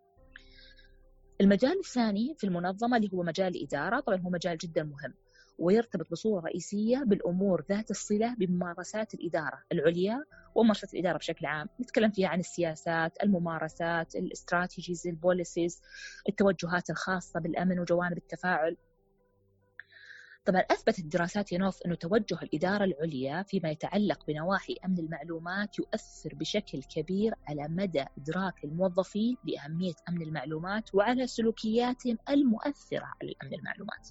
المجال 1.42 1.80
الثاني 1.80 2.36
في 2.38 2.44
المنظمة 2.44 2.98
اللي 2.98 3.10
هو 3.14 3.24
مجال 3.24 3.56
الإدارة 3.56 4.00
طبعا 4.00 4.18
هو 4.18 4.30
مجال 4.30 4.58
جدا 4.58 4.84
مهم 4.84 5.14
ويرتبط 5.60 6.12
بصورة 6.12 6.42
رئيسية 6.46 6.98
بالأمور 6.98 7.66
ذات 7.70 7.92
الصلة 7.92 8.36
بممارسات 8.36 9.14
الإدارة 9.14 9.64
العليا 9.72 10.24
وممارسات 10.56 10.94
الإدارة 10.94 11.18
بشكل 11.18 11.46
عام. 11.46 11.68
نتكلم 11.82 12.12
فيها 12.12 12.28
عن 12.28 12.40
السياسات 12.40 13.24
الممارسات 13.24 14.16
الاستراتيجيز 14.16 15.08
البوليسيز 15.08 15.82
التوجهات 16.30 16.90
الخاصة 16.90 17.40
بالأمن 17.40 17.80
وجوانب 17.80 18.18
التفاعل. 18.18 18.78
طبعا 20.48 20.62
أثبتت 20.62 21.06
دراسات 21.06 21.52
ينوف 21.52 21.82
أنه 21.86 21.96
توجه 21.96 22.40
الإدارة 22.44 22.84
العليا 22.84 23.44
فيما 23.44 23.70
يتعلق 23.70 24.26
بنواحي 24.28 24.76
أمن 24.86 25.00
المعلومات 25.00 25.80
يؤثر 25.80 26.36
بشكل 26.36 26.84
كبير 26.84 27.34
على 27.48 27.68
مدى 27.70 28.06
إدراك 28.18 28.64
الموظفين 28.64 29.38
لأهمية 29.44 29.94
أمن 30.10 30.22
المعلومات 30.22 30.96
وعلى 30.96 31.28
سلوكياتهم 31.28 32.18
المؤثرة 32.30 33.14
على 33.22 33.34
أمن 33.44 33.54
المعلومات. 33.54 34.10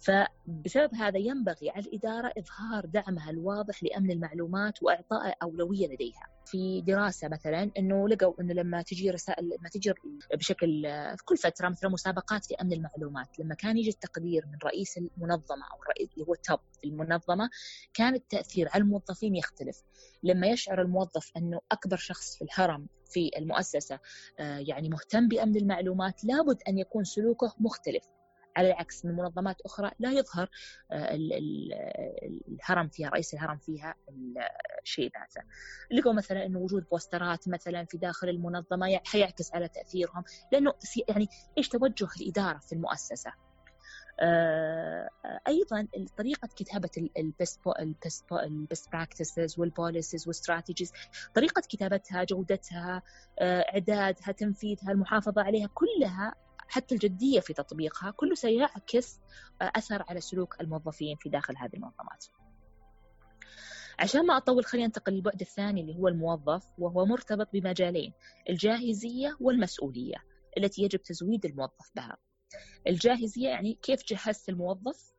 فبسبب 0.00 0.94
هذا 0.94 1.18
ينبغي 1.18 1.70
على 1.70 1.86
الإدارة 1.86 2.32
إظهار 2.38 2.86
دعمها 2.86 3.30
الواضح 3.30 3.82
لأمن 3.82 4.10
المعلومات 4.10 4.82
وإعطاء 4.82 5.36
أولوية 5.42 5.86
لديها. 5.86 6.26
في 6.46 6.80
دراسة 6.80 7.28
مثلا 7.28 7.70
أنه 7.78 8.08
لقوا 8.08 8.40
أنه 8.40 8.54
لما 8.54 8.82
تجي 8.82 9.10
رسائل 9.10 9.44
لما 9.44 9.68
تجي 9.68 9.92
بشكل 10.34 10.82
في 11.16 11.24
كل 11.24 11.36
فترة 11.36 11.68
مثلا 11.68 11.90
مسابقات 11.90 12.44
في 12.44 12.54
أمن 12.54 12.72
المعلومات 12.72 13.38
لما 13.38 13.54
كان 13.54 13.78
يجي 13.78 13.90
التقدير 13.90 14.46
من 14.46 14.58
رئيس 14.64 14.98
المنظمة 14.98 15.64
أو 15.72 15.82
الرئيس 15.82 16.08
اللي 16.14 16.26
هو 16.28 16.34
التوب 16.34 16.60
المنظمة 16.84 17.50
كان 17.94 18.14
التأثير 18.14 18.68
على 18.68 18.82
الموظفين 18.82 19.36
يختلف. 19.36 19.82
لما 20.22 20.46
يشعر 20.46 20.82
الموظف 20.82 21.30
أنه 21.36 21.60
أكبر 21.72 21.96
شخص 21.96 22.36
في 22.36 22.44
الهرم 22.44 22.86
في 23.10 23.30
المؤسسة 23.36 23.98
آه، 24.38 24.58
يعني 24.58 24.88
مهتم 24.88 25.28
بأمن 25.28 25.56
المعلومات 25.56 26.24
لابد 26.24 26.62
أن 26.68 26.78
يكون 26.78 27.04
سلوكه 27.04 27.54
مختلف. 27.60 28.04
على 28.56 28.68
العكس 28.68 29.04
من 29.04 29.16
منظمات 29.16 29.60
أخرى 29.60 29.90
لا 29.98 30.12
يظهر 30.12 30.48
آه، 30.90 31.14
الهرم 32.48 32.88
فيها 32.88 33.08
رئيس 33.08 33.34
الهرم 33.34 33.58
فيها 33.58 33.94
الشيء 34.82 35.12
ذاته. 35.18 35.48
لقوا 35.90 36.12
مثلا 36.12 36.46
أنه 36.46 36.58
وجود 36.58 36.84
بوسترات 36.90 37.48
مثلا 37.48 37.84
في 37.84 37.98
داخل 37.98 38.28
المنظمة 38.28 39.00
حيعكس 39.06 39.54
على 39.54 39.68
تأثيرهم. 39.68 40.24
لأنه 40.52 40.74
يعني 41.08 41.28
إيش 41.58 41.68
توجه 41.68 42.08
الإدارة 42.20 42.58
في 42.58 42.72
المؤسسة؟ 42.72 43.32
آه، 44.20 45.10
أيضا 45.48 45.88
طريقة 46.16 46.48
كتابة 46.56 46.90
ال 47.18 47.26
best 47.26 47.60
practices 48.92 49.58
وال 49.58 49.72
policies 49.72 50.26
وال 50.26 50.37
strategies 50.37 50.92
طريقة 51.34 51.62
كتابتها 51.68 52.24
جودتها 52.24 53.02
آه، 53.38 53.60
إعدادها 53.60 54.32
تنفيذها 54.32 54.92
المحافظة 54.92 55.42
عليها 55.42 55.68
كلها 55.74 56.34
حتى 56.70 56.94
الجدية 56.94 57.40
في 57.40 57.52
تطبيقها 57.52 58.10
كله 58.10 58.34
سيعكس 58.34 59.20
آه، 59.62 59.72
أثر 59.76 60.04
على 60.08 60.20
سلوك 60.20 60.60
الموظفين 60.60 61.16
في 61.16 61.28
داخل 61.28 61.56
هذه 61.56 61.74
المنظمات. 61.74 62.26
عشان 63.98 64.26
ما 64.26 64.36
أطول 64.36 64.64
خلينا 64.64 64.86
ننتقل 64.86 65.12
للبعد 65.12 65.40
الثاني 65.40 65.80
اللي 65.80 65.94
هو 65.94 66.08
الموظف 66.08 66.66
وهو 66.78 67.06
مرتبط 67.06 67.48
بمجالين 67.52 68.12
الجاهزية 68.50 69.36
والمسؤولية 69.40 70.16
التي 70.58 70.82
يجب 70.82 71.02
تزويد 71.02 71.44
الموظف 71.44 71.90
بها. 71.96 72.16
الجاهزية 72.86 73.48
يعني 73.48 73.78
كيف 73.82 74.04
جهزت 74.04 74.48
الموظف 74.48 75.10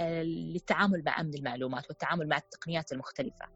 آه، 0.00 0.22
للتعامل 0.22 1.02
مع 1.06 1.20
أمن 1.20 1.34
المعلومات 1.34 1.88
والتعامل 1.88 2.28
مع 2.28 2.36
التقنيات 2.36 2.92
المختلفة. 2.92 3.46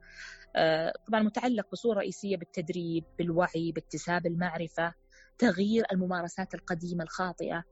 آه، 0.56 0.92
طبعا 1.06 1.22
متعلق 1.22 1.66
بصورة 1.72 1.98
رئيسية 1.98 2.36
بالتدريب 2.36 3.04
بالوعي 3.18 3.72
باكتساب 3.72 4.26
المعرفة 4.26 4.94
تغيير 5.38 5.84
الممارسات 5.92 6.54
القديمة 6.54 7.04
الخاطئة. 7.04 7.64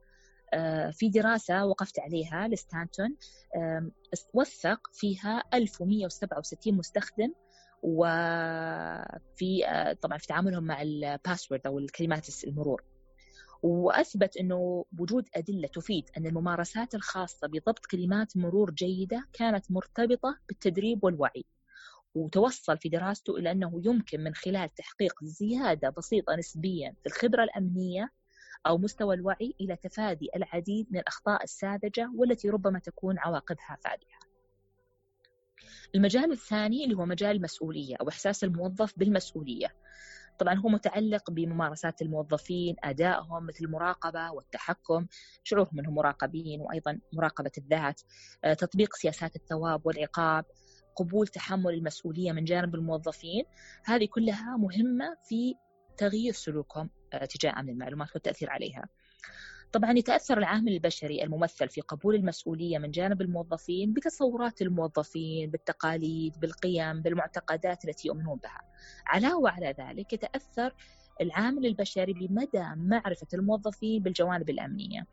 آه، 0.53 0.89
في 0.89 1.09
دراسة 1.09 1.65
وقفت 1.65 1.99
عليها 1.99 2.47
لستانتون 2.47 3.15
وثق 4.33 4.79
فيها 4.93 5.43
1167 5.53 6.73
مستخدم 6.77 7.33
وفي 7.83 9.67
آه، 9.67 9.93
طبعا 9.93 10.17
في 10.17 10.27
تعاملهم 10.27 10.63
مع 10.63 10.81
الباسورد 10.81 11.61
أو 11.67 11.79
الكلمات 11.79 12.43
المرور. 12.43 12.83
وأثبت 13.63 14.37
إنه 14.37 14.85
وجود 14.99 15.29
أدلة 15.35 15.67
تفيد 15.67 16.09
أن 16.17 16.25
الممارسات 16.25 16.95
الخاصة 16.95 17.47
بضبط 17.47 17.85
كلمات 17.85 18.37
مرور 18.37 18.71
جيدة 18.71 19.27
كانت 19.33 19.71
مرتبطة 19.71 20.37
بالتدريب 20.47 21.03
والوعي. 21.03 21.45
وتوصل 22.15 22.77
في 22.77 22.89
دراسته 22.89 23.37
إلى 23.37 23.51
أنه 23.51 23.81
يمكن 23.85 24.23
من 24.23 24.35
خلال 24.35 24.73
تحقيق 24.73 25.23
زيادة 25.23 25.89
بسيطة 25.89 26.35
نسبيا 26.35 26.95
في 27.01 27.07
الخبرة 27.07 27.43
الأمنية 27.43 28.09
أو 28.67 28.77
مستوى 28.77 29.15
الوعي 29.15 29.55
إلى 29.61 29.75
تفادي 29.75 30.29
العديد 30.35 30.87
من 30.91 30.99
الأخطاء 30.99 31.43
الساذجة 31.43 32.11
والتي 32.15 32.49
ربما 32.49 32.79
تكون 32.79 33.19
عواقبها 33.19 33.77
فادحة. 33.83 34.19
المجال 35.95 36.31
الثاني 36.31 36.83
اللي 36.83 36.95
هو 36.95 37.05
مجال 37.05 37.35
المسؤولية 37.35 37.95
أو 38.01 38.09
إحساس 38.09 38.43
الموظف 38.43 38.93
بالمسؤولية. 38.97 39.75
طبعا 40.39 40.53
هو 40.53 40.69
متعلق 40.69 41.31
بممارسات 41.31 42.01
الموظفين 42.01 42.75
أدائهم 42.83 43.45
مثل 43.45 43.65
المراقبة 43.65 44.31
والتحكم 44.31 45.07
شعورهم 45.43 45.79
أنهم 45.79 45.95
مراقبين 45.95 46.61
وأيضا 46.61 46.99
مراقبة 47.13 47.51
الذات 47.57 48.01
تطبيق 48.57 48.95
سياسات 48.95 49.35
الثواب 49.35 49.85
والعقاب 49.85 50.45
قبول 50.95 51.27
تحمل 51.27 51.73
المسؤولية 51.73 52.31
من 52.31 52.43
جانب 52.43 52.75
الموظفين. 52.75 53.45
هذه 53.85 54.05
كلها 54.05 54.57
مهمة 54.57 55.17
في 55.23 55.55
تغيير 55.97 56.33
سلوكهم 56.33 56.89
آه، 57.13 57.25
تجاه 57.25 57.59
أمن 57.59 57.69
المعلومات 57.69 58.13
والتأثير 58.13 58.49
عليها. 58.49 58.87
طبعا 59.73 59.91
يتأثر 59.91 60.37
العامل 60.37 60.73
البشري 60.73 61.23
الممثل 61.23 61.69
في 61.69 61.81
قبول 61.81 62.15
المسؤولية 62.15 62.77
من 62.77 62.91
جانب 62.91 63.21
الموظفين 63.21 63.93
بتصورات 63.93 64.61
الموظفين 64.61 65.49
بالتقاليد 65.49 66.39
بالقيم 66.39 67.01
بالمعتقدات 67.01 67.85
التي 67.85 68.07
يؤمنون 68.07 68.37
بها. 68.37 68.61
علاوة 69.07 69.49
على 69.49 69.75
ذلك 69.79 70.13
يتأثر 70.13 70.75
العامل 71.21 71.65
البشري 71.65 72.13
بمدى 72.13 72.65
معرفة 72.75 73.27
الموظفين 73.33 74.03
بالجوانب 74.03 74.49
الأمنية. 74.49 75.07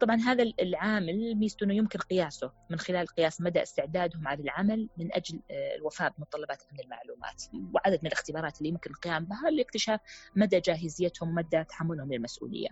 طبعا 0.00 0.16
هذا 0.16 0.42
العامل 0.60 1.34
ميزته 1.34 1.64
إنه 1.64 1.74
يمكن 1.74 1.98
قياسه 1.98 2.52
من 2.70 2.78
خلال 2.78 3.06
قياس 3.06 3.40
مدى 3.40 3.62
استعدادهم 3.62 4.28
على 4.28 4.42
العمل 4.42 4.88
من 4.96 5.14
أجل 5.14 5.40
آه، 5.50 5.76
الوفاء 5.76 6.12
بمتطلبات 6.18 6.62
امن 6.72 6.80
المعلومات 6.80 7.42
وعدد 7.74 7.98
من 8.02 8.06
الاختبارات 8.06 8.58
اللي 8.58 8.68
يمكن 8.68 8.90
القيام 8.90 9.24
بها 9.24 9.50
لاكتشاف 9.50 10.00
مدى 10.36 10.60
جاهزيتهم 10.60 11.34
مدى 11.34 11.64
تحملهم 11.64 12.12
للمسؤولية. 12.12 12.68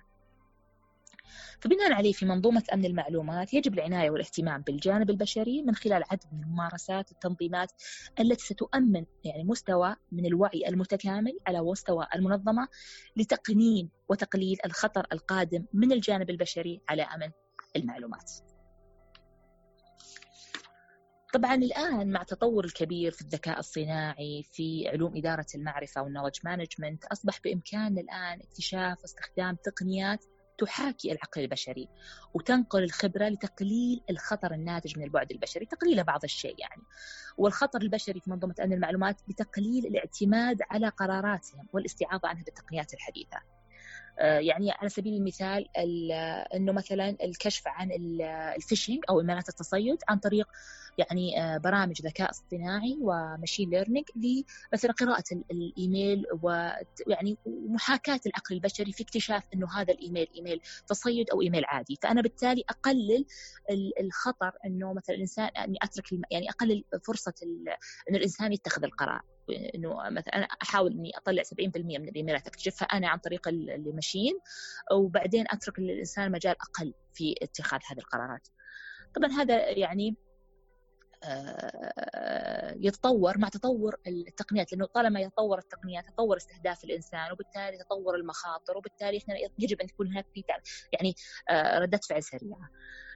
فبناء 1.61 1.93
عليه 1.93 2.13
في 2.13 2.27
منظومة 2.27 2.63
أمن 2.73 2.85
المعلومات 2.85 3.55
يجب 3.55 3.75
العناية 3.75 4.11
والاهتمام 4.11 4.63
بالجانب 4.63 5.11
البشري 5.11 5.63
من 5.63 5.75
خلال 5.75 6.05
عدد 6.11 6.25
من 6.33 6.43
الممارسات 6.43 7.13
التنظيمات 7.13 7.73
التي 8.21 8.45
ستؤمن 8.45 9.05
يعني 9.25 9.45
مستوى 9.45 9.97
من 10.13 10.27
الوعي 10.27 10.69
المتكامل 10.69 11.39
على 11.47 11.61
مستوى 11.63 12.07
المنظمة 12.15 12.69
لتقنين 13.17 13.91
وتقليل 14.09 14.59
الخطر 14.67 15.07
القادم 15.13 15.65
من 15.73 15.93
الجانب 15.93 16.31
البشري 16.31 16.81
على 16.89 17.03
أمن 17.03 17.31
المعلومات. 17.77 18.33
طبعا 21.33 21.55
الآن 21.55 22.11
مع 22.11 22.23
تطور 22.23 22.65
الكبير 22.65 23.13
في 23.13 23.21
الذكاء 23.21 23.59
الصناعي 23.59 24.43
في 24.53 24.89
علوم 24.89 25.17
إدارة 25.17 25.47
المعرفة 25.55 26.03
والنولج 26.03 26.39
مانجمنت 26.45 27.05
أصبح 27.05 27.41
بإمكاننا 27.45 28.01
الآن 28.01 28.41
اكتشاف 28.41 28.99
واستخدام 29.03 29.57
تقنيات 29.65 30.25
تحاكي 30.59 31.13
العقل 31.13 31.41
البشري 31.41 31.89
وتنقل 32.35 32.85
الخبرة 32.85 33.29
لتقليل 33.29 34.03
الخطر 34.11 34.55
الناتج 34.55 34.99
من 34.99 35.05
البعد 35.05 35.31
البشري 35.31 35.67
تقليل 35.67 36.05
بعض 36.05 36.25
الشيء 36.25 36.55
يعني. 36.59 36.83
والخطر 37.37 37.83
البشري 37.83 38.21
في 38.21 38.31
منظومة 38.31 38.55
أمن 38.65 38.73
المعلومات 38.73 39.17
بتقليل 39.29 39.87
الاعتماد 39.87 40.63
على 40.71 40.89
قراراتهم 40.89 41.67
والاستعاضة 41.73 42.29
عنها 42.29 42.43
بالتقنيات 42.43 42.95
الحديثة. 42.95 43.39
آه، 44.19 44.39
يعني 44.39 44.71
على 44.71 44.89
سبيل 44.89 45.15
المثال 45.15 45.69
إنه 46.55 46.73
مثلا 46.73 47.17
الكشف 47.23 47.63
عن 47.67 47.91
ال 48.57 48.61
phishing 48.61 48.99
أو 49.11 49.21
ايميلات 49.21 49.49
التصيد 49.49 49.99
عن 50.09 50.19
طريق 50.19 50.49
يعني 50.99 51.43
آه، 51.43 51.59
برامج 51.59 52.03
ذكاء 52.03 52.31
اصطناعي 52.31 52.99
و 53.01 53.09
machine 53.09 53.71
learning 53.71 54.07
لمثلا 54.17 54.93
قراءة 54.93 55.25
الإيميل 55.51 56.25
ويعني 56.43 57.39
محاكاة 57.47 58.21
العقل 58.27 58.55
البشري 58.55 58.93
في 58.93 59.03
اكتشاف 59.03 59.43
أنه 59.55 59.67
هذا 59.75 59.93
الإيميل 59.93 60.29
إيميل 60.37 60.61
تصيد 60.87 61.31
أو 61.31 61.43
إيميل 61.43 61.65
عادي 61.65 61.99
فأنا 62.03 62.23
بالتالي 62.23 62.65
أقلل 62.69 63.25
الخطر 64.01 64.53
أنه 64.67 64.93
مثلا 64.93 65.17
الإنسان 65.17 65.47
أني 65.47 65.79
أترك 65.83 66.13
يعني 66.31 66.51
أقلل 66.51 66.85
فرصة 67.07 67.35
أن 68.11 68.15
الإنسان 68.15 68.53
يتخذ 68.53 68.85
القرار 68.85 69.23
إنه 69.75 70.11
مثلا 70.11 70.37
أنا 70.37 70.45
أحاول 70.45 70.93
إني 70.93 71.11
أطلع 71.17 71.43
70% 71.43 71.53
من 71.77 72.09
الإيميلات 72.09 72.47
أكتشفها 72.47 72.87
أنا 72.87 73.09
عن 73.09 73.19
طريق 73.19 73.49
المشين 73.49 74.39
وبعدين 74.93 75.45
أترك 75.49 75.79
للإنسان 75.79 76.33
مجال 76.33 76.57
أقل 76.61 76.95
في 77.15 77.35
اتخاذ 77.43 77.81
هذه 77.91 77.99
القرارات. 77.99 78.49
طبعا 79.15 79.33
هذا 79.33 79.71
يعني 79.71 80.17
يتطور 82.77 83.39
مع 83.39 83.49
تطور 83.49 83.97
التقنيات 84.07 84.73
لأنه 84.73 84.87
طالما 84.87 85.21
يتطور 85.21 85.59
التقنيات 85.59 86.05
تطور 86.07 86.37
استهداف 86.37 86.85
الإنسان 86.85 87.33
وبالتالي 87.33 87.79
تطور 87.79 88.15
المخاطر 88.15 88.77
وبالتالي 88.77 89.19
إحنا 89.19 89.35
يجب 89.59 89.81
أن 89.81 89.87
يكون 89.87 90.07
هناك 90.07 90.27
في 90.35 90.45
يعني 90.93 91.15
آه، 91.51 91.79
ردة 91.79 92.01
فعل 92.09 92.23
سريعة. 92.23 92.71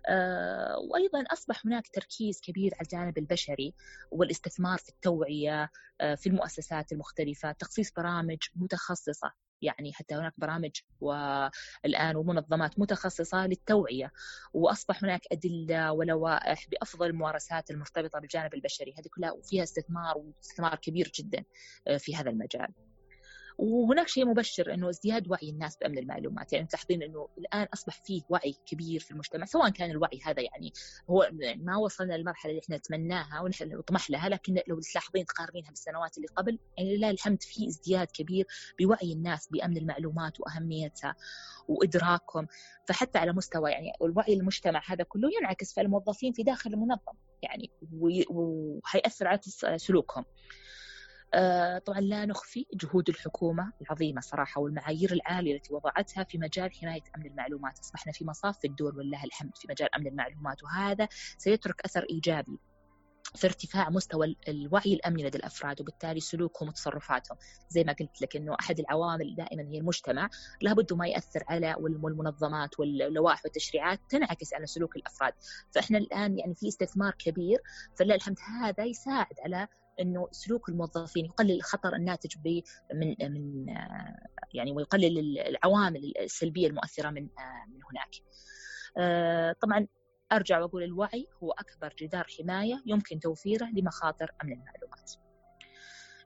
آه، 0.09 0.77
وأيضا 0.91 1.25
أصبح 1.33 1.67
هناك 1.67 1.89
تركيز 1.89 2.41
كبير 2.41 2.75
على 2.75 2.83
الجانب 2.83 3.19
البشري 3.19 3.75
والاستثمار 4.11 4.79
في 4.79 4.89
التوعية 4.89 5.71
في 6.17 6.27
المؤسسات 6.27 6.93
المختلفة، 6.93 7.53
تخصيص 7.53 7.93
برامج 7.93 8.39
متخصصة 8.57 9.33
يعني 9.63 9.93
حتى 9.93 10.15
هناك 10.15 10.33
برامج 10.39 10.71
والآن 11.01 12.17
ومنظمات 12.17 12.79
متخصصة 12.79 13.47
للتوعية 13.47 14.13
وأصبح 14.53 15.05
هناك 15.05 15.21
أدلة 15.33 15.93
ولوائح 15.93 16.69
بأفضل 16.69 17.07
الممارسات 17.07 17.71
المرتبطة 17.71 18.19
بالجانب 18.19 18.55
البشري. 18.55 18.95
هذه 18.99 19.09
كلها 19.17 19.33
وفيها 19.33 19.63
استثمار 19.63 20.19
واستثمار 20.19 20.75
كبير 20.75 21.13
جدا 21.15 21.45
آه، 21.87 21.97
في 21.97 22.17
هذا 22.17 22.31
المجال. 22.31 22.69
وهناك 23.59 24.09
شيء 24.09 24.27
مبشر 24.27 24.75
إنه 24.75 24.89
ازدياد 24.91 25.31
وعي 25.31 25.51
الناس 25.51 25.77
بأمن 25.77 25.99
المعلومات 25.99 26.53
يعني 26.53 26.67
تلاحظين 26.67 27.03
إنه 27.03 27.29
الآن 27.39 27.67
أصبح 27.75 28.03
فيه 28.05 28.23
وعي 28.29 28.57
كبير 28.67 29.01
في 29.01 29.11
المجتمع 29.11 29.45
سواء 29.47 29.71
كان 29.71 29.91
الوعي 29.91 30.21
هذا 30.25 30.43
يعني 30.43 30.73
هو 31.11 31.31
ما 31.57 31.77
وصلنا 31.77 32.15
للمرحلة 32.15 32.51
اللي 32.51 32.63
إحنا 32.65 32.77
نتمناها 32.77 33.41
ونحن 33.41 33.69
نطمح 33.69 34.11
لها 34.11 34.29
لكن 34.29 34.61
لو 34.69 34.81
تلاحظين 34.81 35.27
تقارنينها 35.27 35.71
بالسنوات 35.71 36.17
اللي 36.17 36.29
قبل 36.37 36.59
يعني 36.79 36.97
لله 36.97 37.11
الحمد 37.11 37.43
في 37.43 37.67
ازدياد 37.69 38.07
كبير 38.07 38.47
بوعي 38.81 39.13
الناس 39.13 39.49
بأمن 39.49 39.77
المعلومات 39.77 40.41
وأهميتها 40.41 41.17
وإدراكهم 41.69 42.47
فحتى 42.87 43.19
على 43.19 43.33
مستوى 43.33 43.71
يعني 43.71 43.93
الوعي 44.03 44.35
المجتمع 44.35 44.83
هذا 44.87 45.05
كله 45.05 45.31
ينعكس 45.41 45.75
في 45.75 45.81
الموظفين 45.81 46.33
في 46.33 46.43
داخل 46.43 46.73
المنظمة 46.73 47.33
يعني 47.43 47.71
وحيأثر 48.31 49.29
على 49.29 49.41
سلوكهم. 49.77 50.25
آه، 51.35 51.79
طبعا 51.79 52.01
لا 52.01 52.27
نخفي 52.27 52.67
جهود 52.75 53.09
الحكومة 53.09 53.73
العظيمة 53.83 54.21
صراحة 54.21 54.61
والمعايير 54.61 55.13
العالية 55.13 55.57
التي 55.57 55.75
وضعتها 55.75 56.25
في 56.25 56.39
مجال 56.39 56.73
حماية 56.73 57.03
أمن 57.17 57.27
المعلومات. 57.27 57.79
أصبحنا 57.79 58.13
في 58.13 58.25
مصاف 58.25 58.65
الدول 58.65 58.97
والله 58.97 59.25
الحمد 59.25 59.57
في 59.57 59.67
مجال 59.71 59.95
أمن 59.95 60.07
المعلومات 60.07 60.63
وهذا 60.63 61.09
سيترك 61.39 61.81
أثر 61.85 62.07
إيجابي 62.11 62.59
في 63.35 63.47
ارتفاع 63.47 63.91
مستوى 63.91 64.37
الوعي 64.49 64.95
الأمني 64.95 65.25
لدى 65.25 65.39
الأفراد 65.39 65.81
وبالتالي 65.81 66.21
سلوكهم 66.21 66.69
وتصرفاتهم. 66.69 67.39
زي 67.69 67.85
ما 67.85 67.93
قلت 67.93 68.23
لك 68.23 68.37
إنه 68.37 68.57
أحد 68.61 68.81
العوامل 68.81 69.35
دائما 69.35 69.63
هي 69.63 69.79
المجتمع. 69.79 70.31
لابد 70.61 70.93
ما 70.93 71.07
يأثر 71.07 71.45
على 71.49 71.75
والمنظمات 71.79 72.81
واللوائح 72.81 73.45
والتشريعات 73.45 74.01
تنعكس 74.09 74.55
على 74.55 74.67
سلوك 74.67 74.97
الأفراد. 74.97 75.33
فإحنا 75.71 75.99
الآن 75.99 76.39
يعني 76.39 76.55
في 76.55 76.69
استثمار 76.69 77.15
كبير 77.19 77.63
فلله 77.99 78.15
الحمد 78.15 78.37
هذا 78.63 78.85
يساعد 78.85 79.35
على 79.45 79.69
إنه 80.01 80.29
سلوك 80.31 80.69
الموظفين 80.69 81.25
يقلل 81.25 81.57
الخطر 81.57 81.95
الناتج 81.95 82.37
من 82.95 83.15
من 83.21 83.67
يعني 84.55 84.73
ويقلل 84.73 85.39
العوامل 85.39 86.13
السلبية 86.21 86.67
المؤثرة 86.67 87.11
من 87.11 87.23
من 87.69 87.81
هناك. 87.91 88.11
آه، 88.99 89.53
طبعا 89.53 89.87
أرجع 90.33 90.61
وأقول 90.61 90.83
الوعي 90.83 91.29
هو 91.43 91.53
أكبر 91.53 91.95
جدار 91.99 92.27
حماية 92.39 92.83
يمكن 92.87 93.21
توفيره 93.21 93.67
لمخاطر 93.67 94.31
أمن 94.43 94.53
المعلومات. 94.53 95.13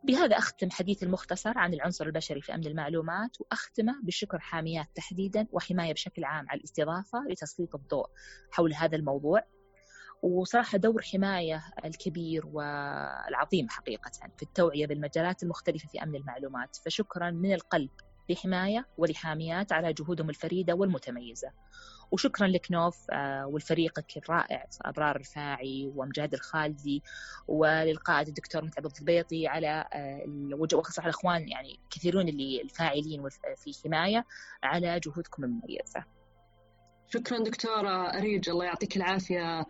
بهذا 0.05 0.39
أختم 0.39 0.71
حديث 0.71 1.03
المختصر 1.03 1.59
عن 1.59 1.75
العنصر 1.75 2.07
البشري 2.07 2.41
في 2.41 2.55
أمن 2.55 2.67
المعلومات 2.67 3.41
وأختمه 3.41 3.95
بشكر 4.03 4.39
حاميات 4.39 4.87
تحديدا 4.95 5.47
وحماية 5.53 5.93
بشكل 5.93 6.25
عام 6.25 6.49
على 6.49 6.59
الاستضافة 6.59 7.25
لتسليط 7.29 7.75
الضوء 7.75 8.07
حول 8.51 8.75
هذا 8.75 8.97
الموضوع 8.97 9.43
وصراحة 10.23 10.79
دور 10.79 11.03
حماية 11.03 11.65
الكبير 11.85 12.47
والعظيم 12.47 13.69
حقيقة 13.69 14.11
في 14.37 14.43
التوعية 14.43 14.87
بالمجالات 14.87 15.43
المختلفة 15.43 15.89
في 15.89 16.03
أمن 16.03 16.17
المعلومات. 16.17 16.77
فشكرا 16.77 17.31
من 17.31 17.53
القلب 17.53 17.91
لحماية 18.31 18.87
ولحاميات 18.99 19.73
على 19.73 19.93
جهودهم 19.93 20.31
الفريدة 20.31 20.75
والمتميزة. 20.75 21.51
وشكرا 22.11 22.47
لكنوف 22.47 23.11
آه، 23.11 23.47
والفريقك 23.47 24.17
الرائع 24.17 24.67
أبرار 24.83 25.17
الفاعي 25.17 25.93
وأمجاد 25.95 26.35
الخالدي 26.35 27.03
وللقائد 27.49 28.29
الدكتور 28.29 28.65
متعب 28.65 28.87
الضبيطي 28.87 29.47
على 29.47 29.85
وخاصة 30.75 31.01
على 31.01 31.11
الأخوان 31.11 31.49
يعني 31.49 31.81
كثيرون 31.91 32.29
اللي 32.29 32.63
الفاعلين 32.63 33.29
في 33.57 33.73
حماية 33.85 34.25
على 34.63 35.01
جهودكم 35.01 35.45
المميزة. 35.45 36.05
شكرا 37.09 37.39
دكتورة 37.39 38.19
أريج 38.19 38.49
الله 38.49 38.65
يعطيك 38.65 38.97
العافية. 38.97 39.67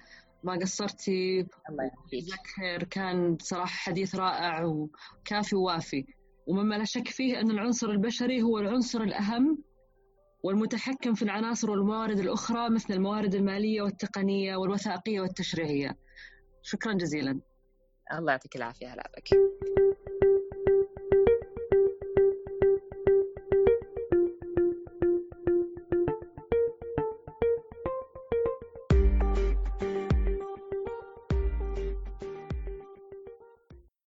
ما 0.47 0.55
قصرتي 0.55 1.47
الله 1.71 1.85
يعافيك. 1.85 2.47
خير. 2.57 2.83
كان 2.83 3.35
بصراحة 3.35 3.67
حديث 3.67 4.15
رائع 4.15 4.65
وكافي 4.65 5.57
ووافي. 5.57 6.05
ومما 6.47 6.75
لا 6.75 6.85
شك 6.85 7.09
فيه 7.09 7.41
أن 7.41 7.51
العنصر 7.51 7.91
البشري 7.91 8.43
هو 8.43 8.59
العنصر 8.59 9.01
الأهم 9.01 9.59
والمتحكم 10.43 11.15
في 11.15 11.23
العناصر 11.23 11.71
والموارد 11.71 12.19
الأخرى 12.19 12.71
مثل 12.71 12.95
الموارد 12.95 13.35
المالية 13.35 13.83
والتقنية 13.83 14.57
والوثائقية 14.57 15.21
والتشريعية. 15.21 15.97
شكرا 16.63 16.93
جزيلا. 16.93 17.41
الله 18.13 18.33
يعطيك 18.33 18.57
العافية 18.57 18.95
هلا 18.95 19.11
بك. 19.17 19.29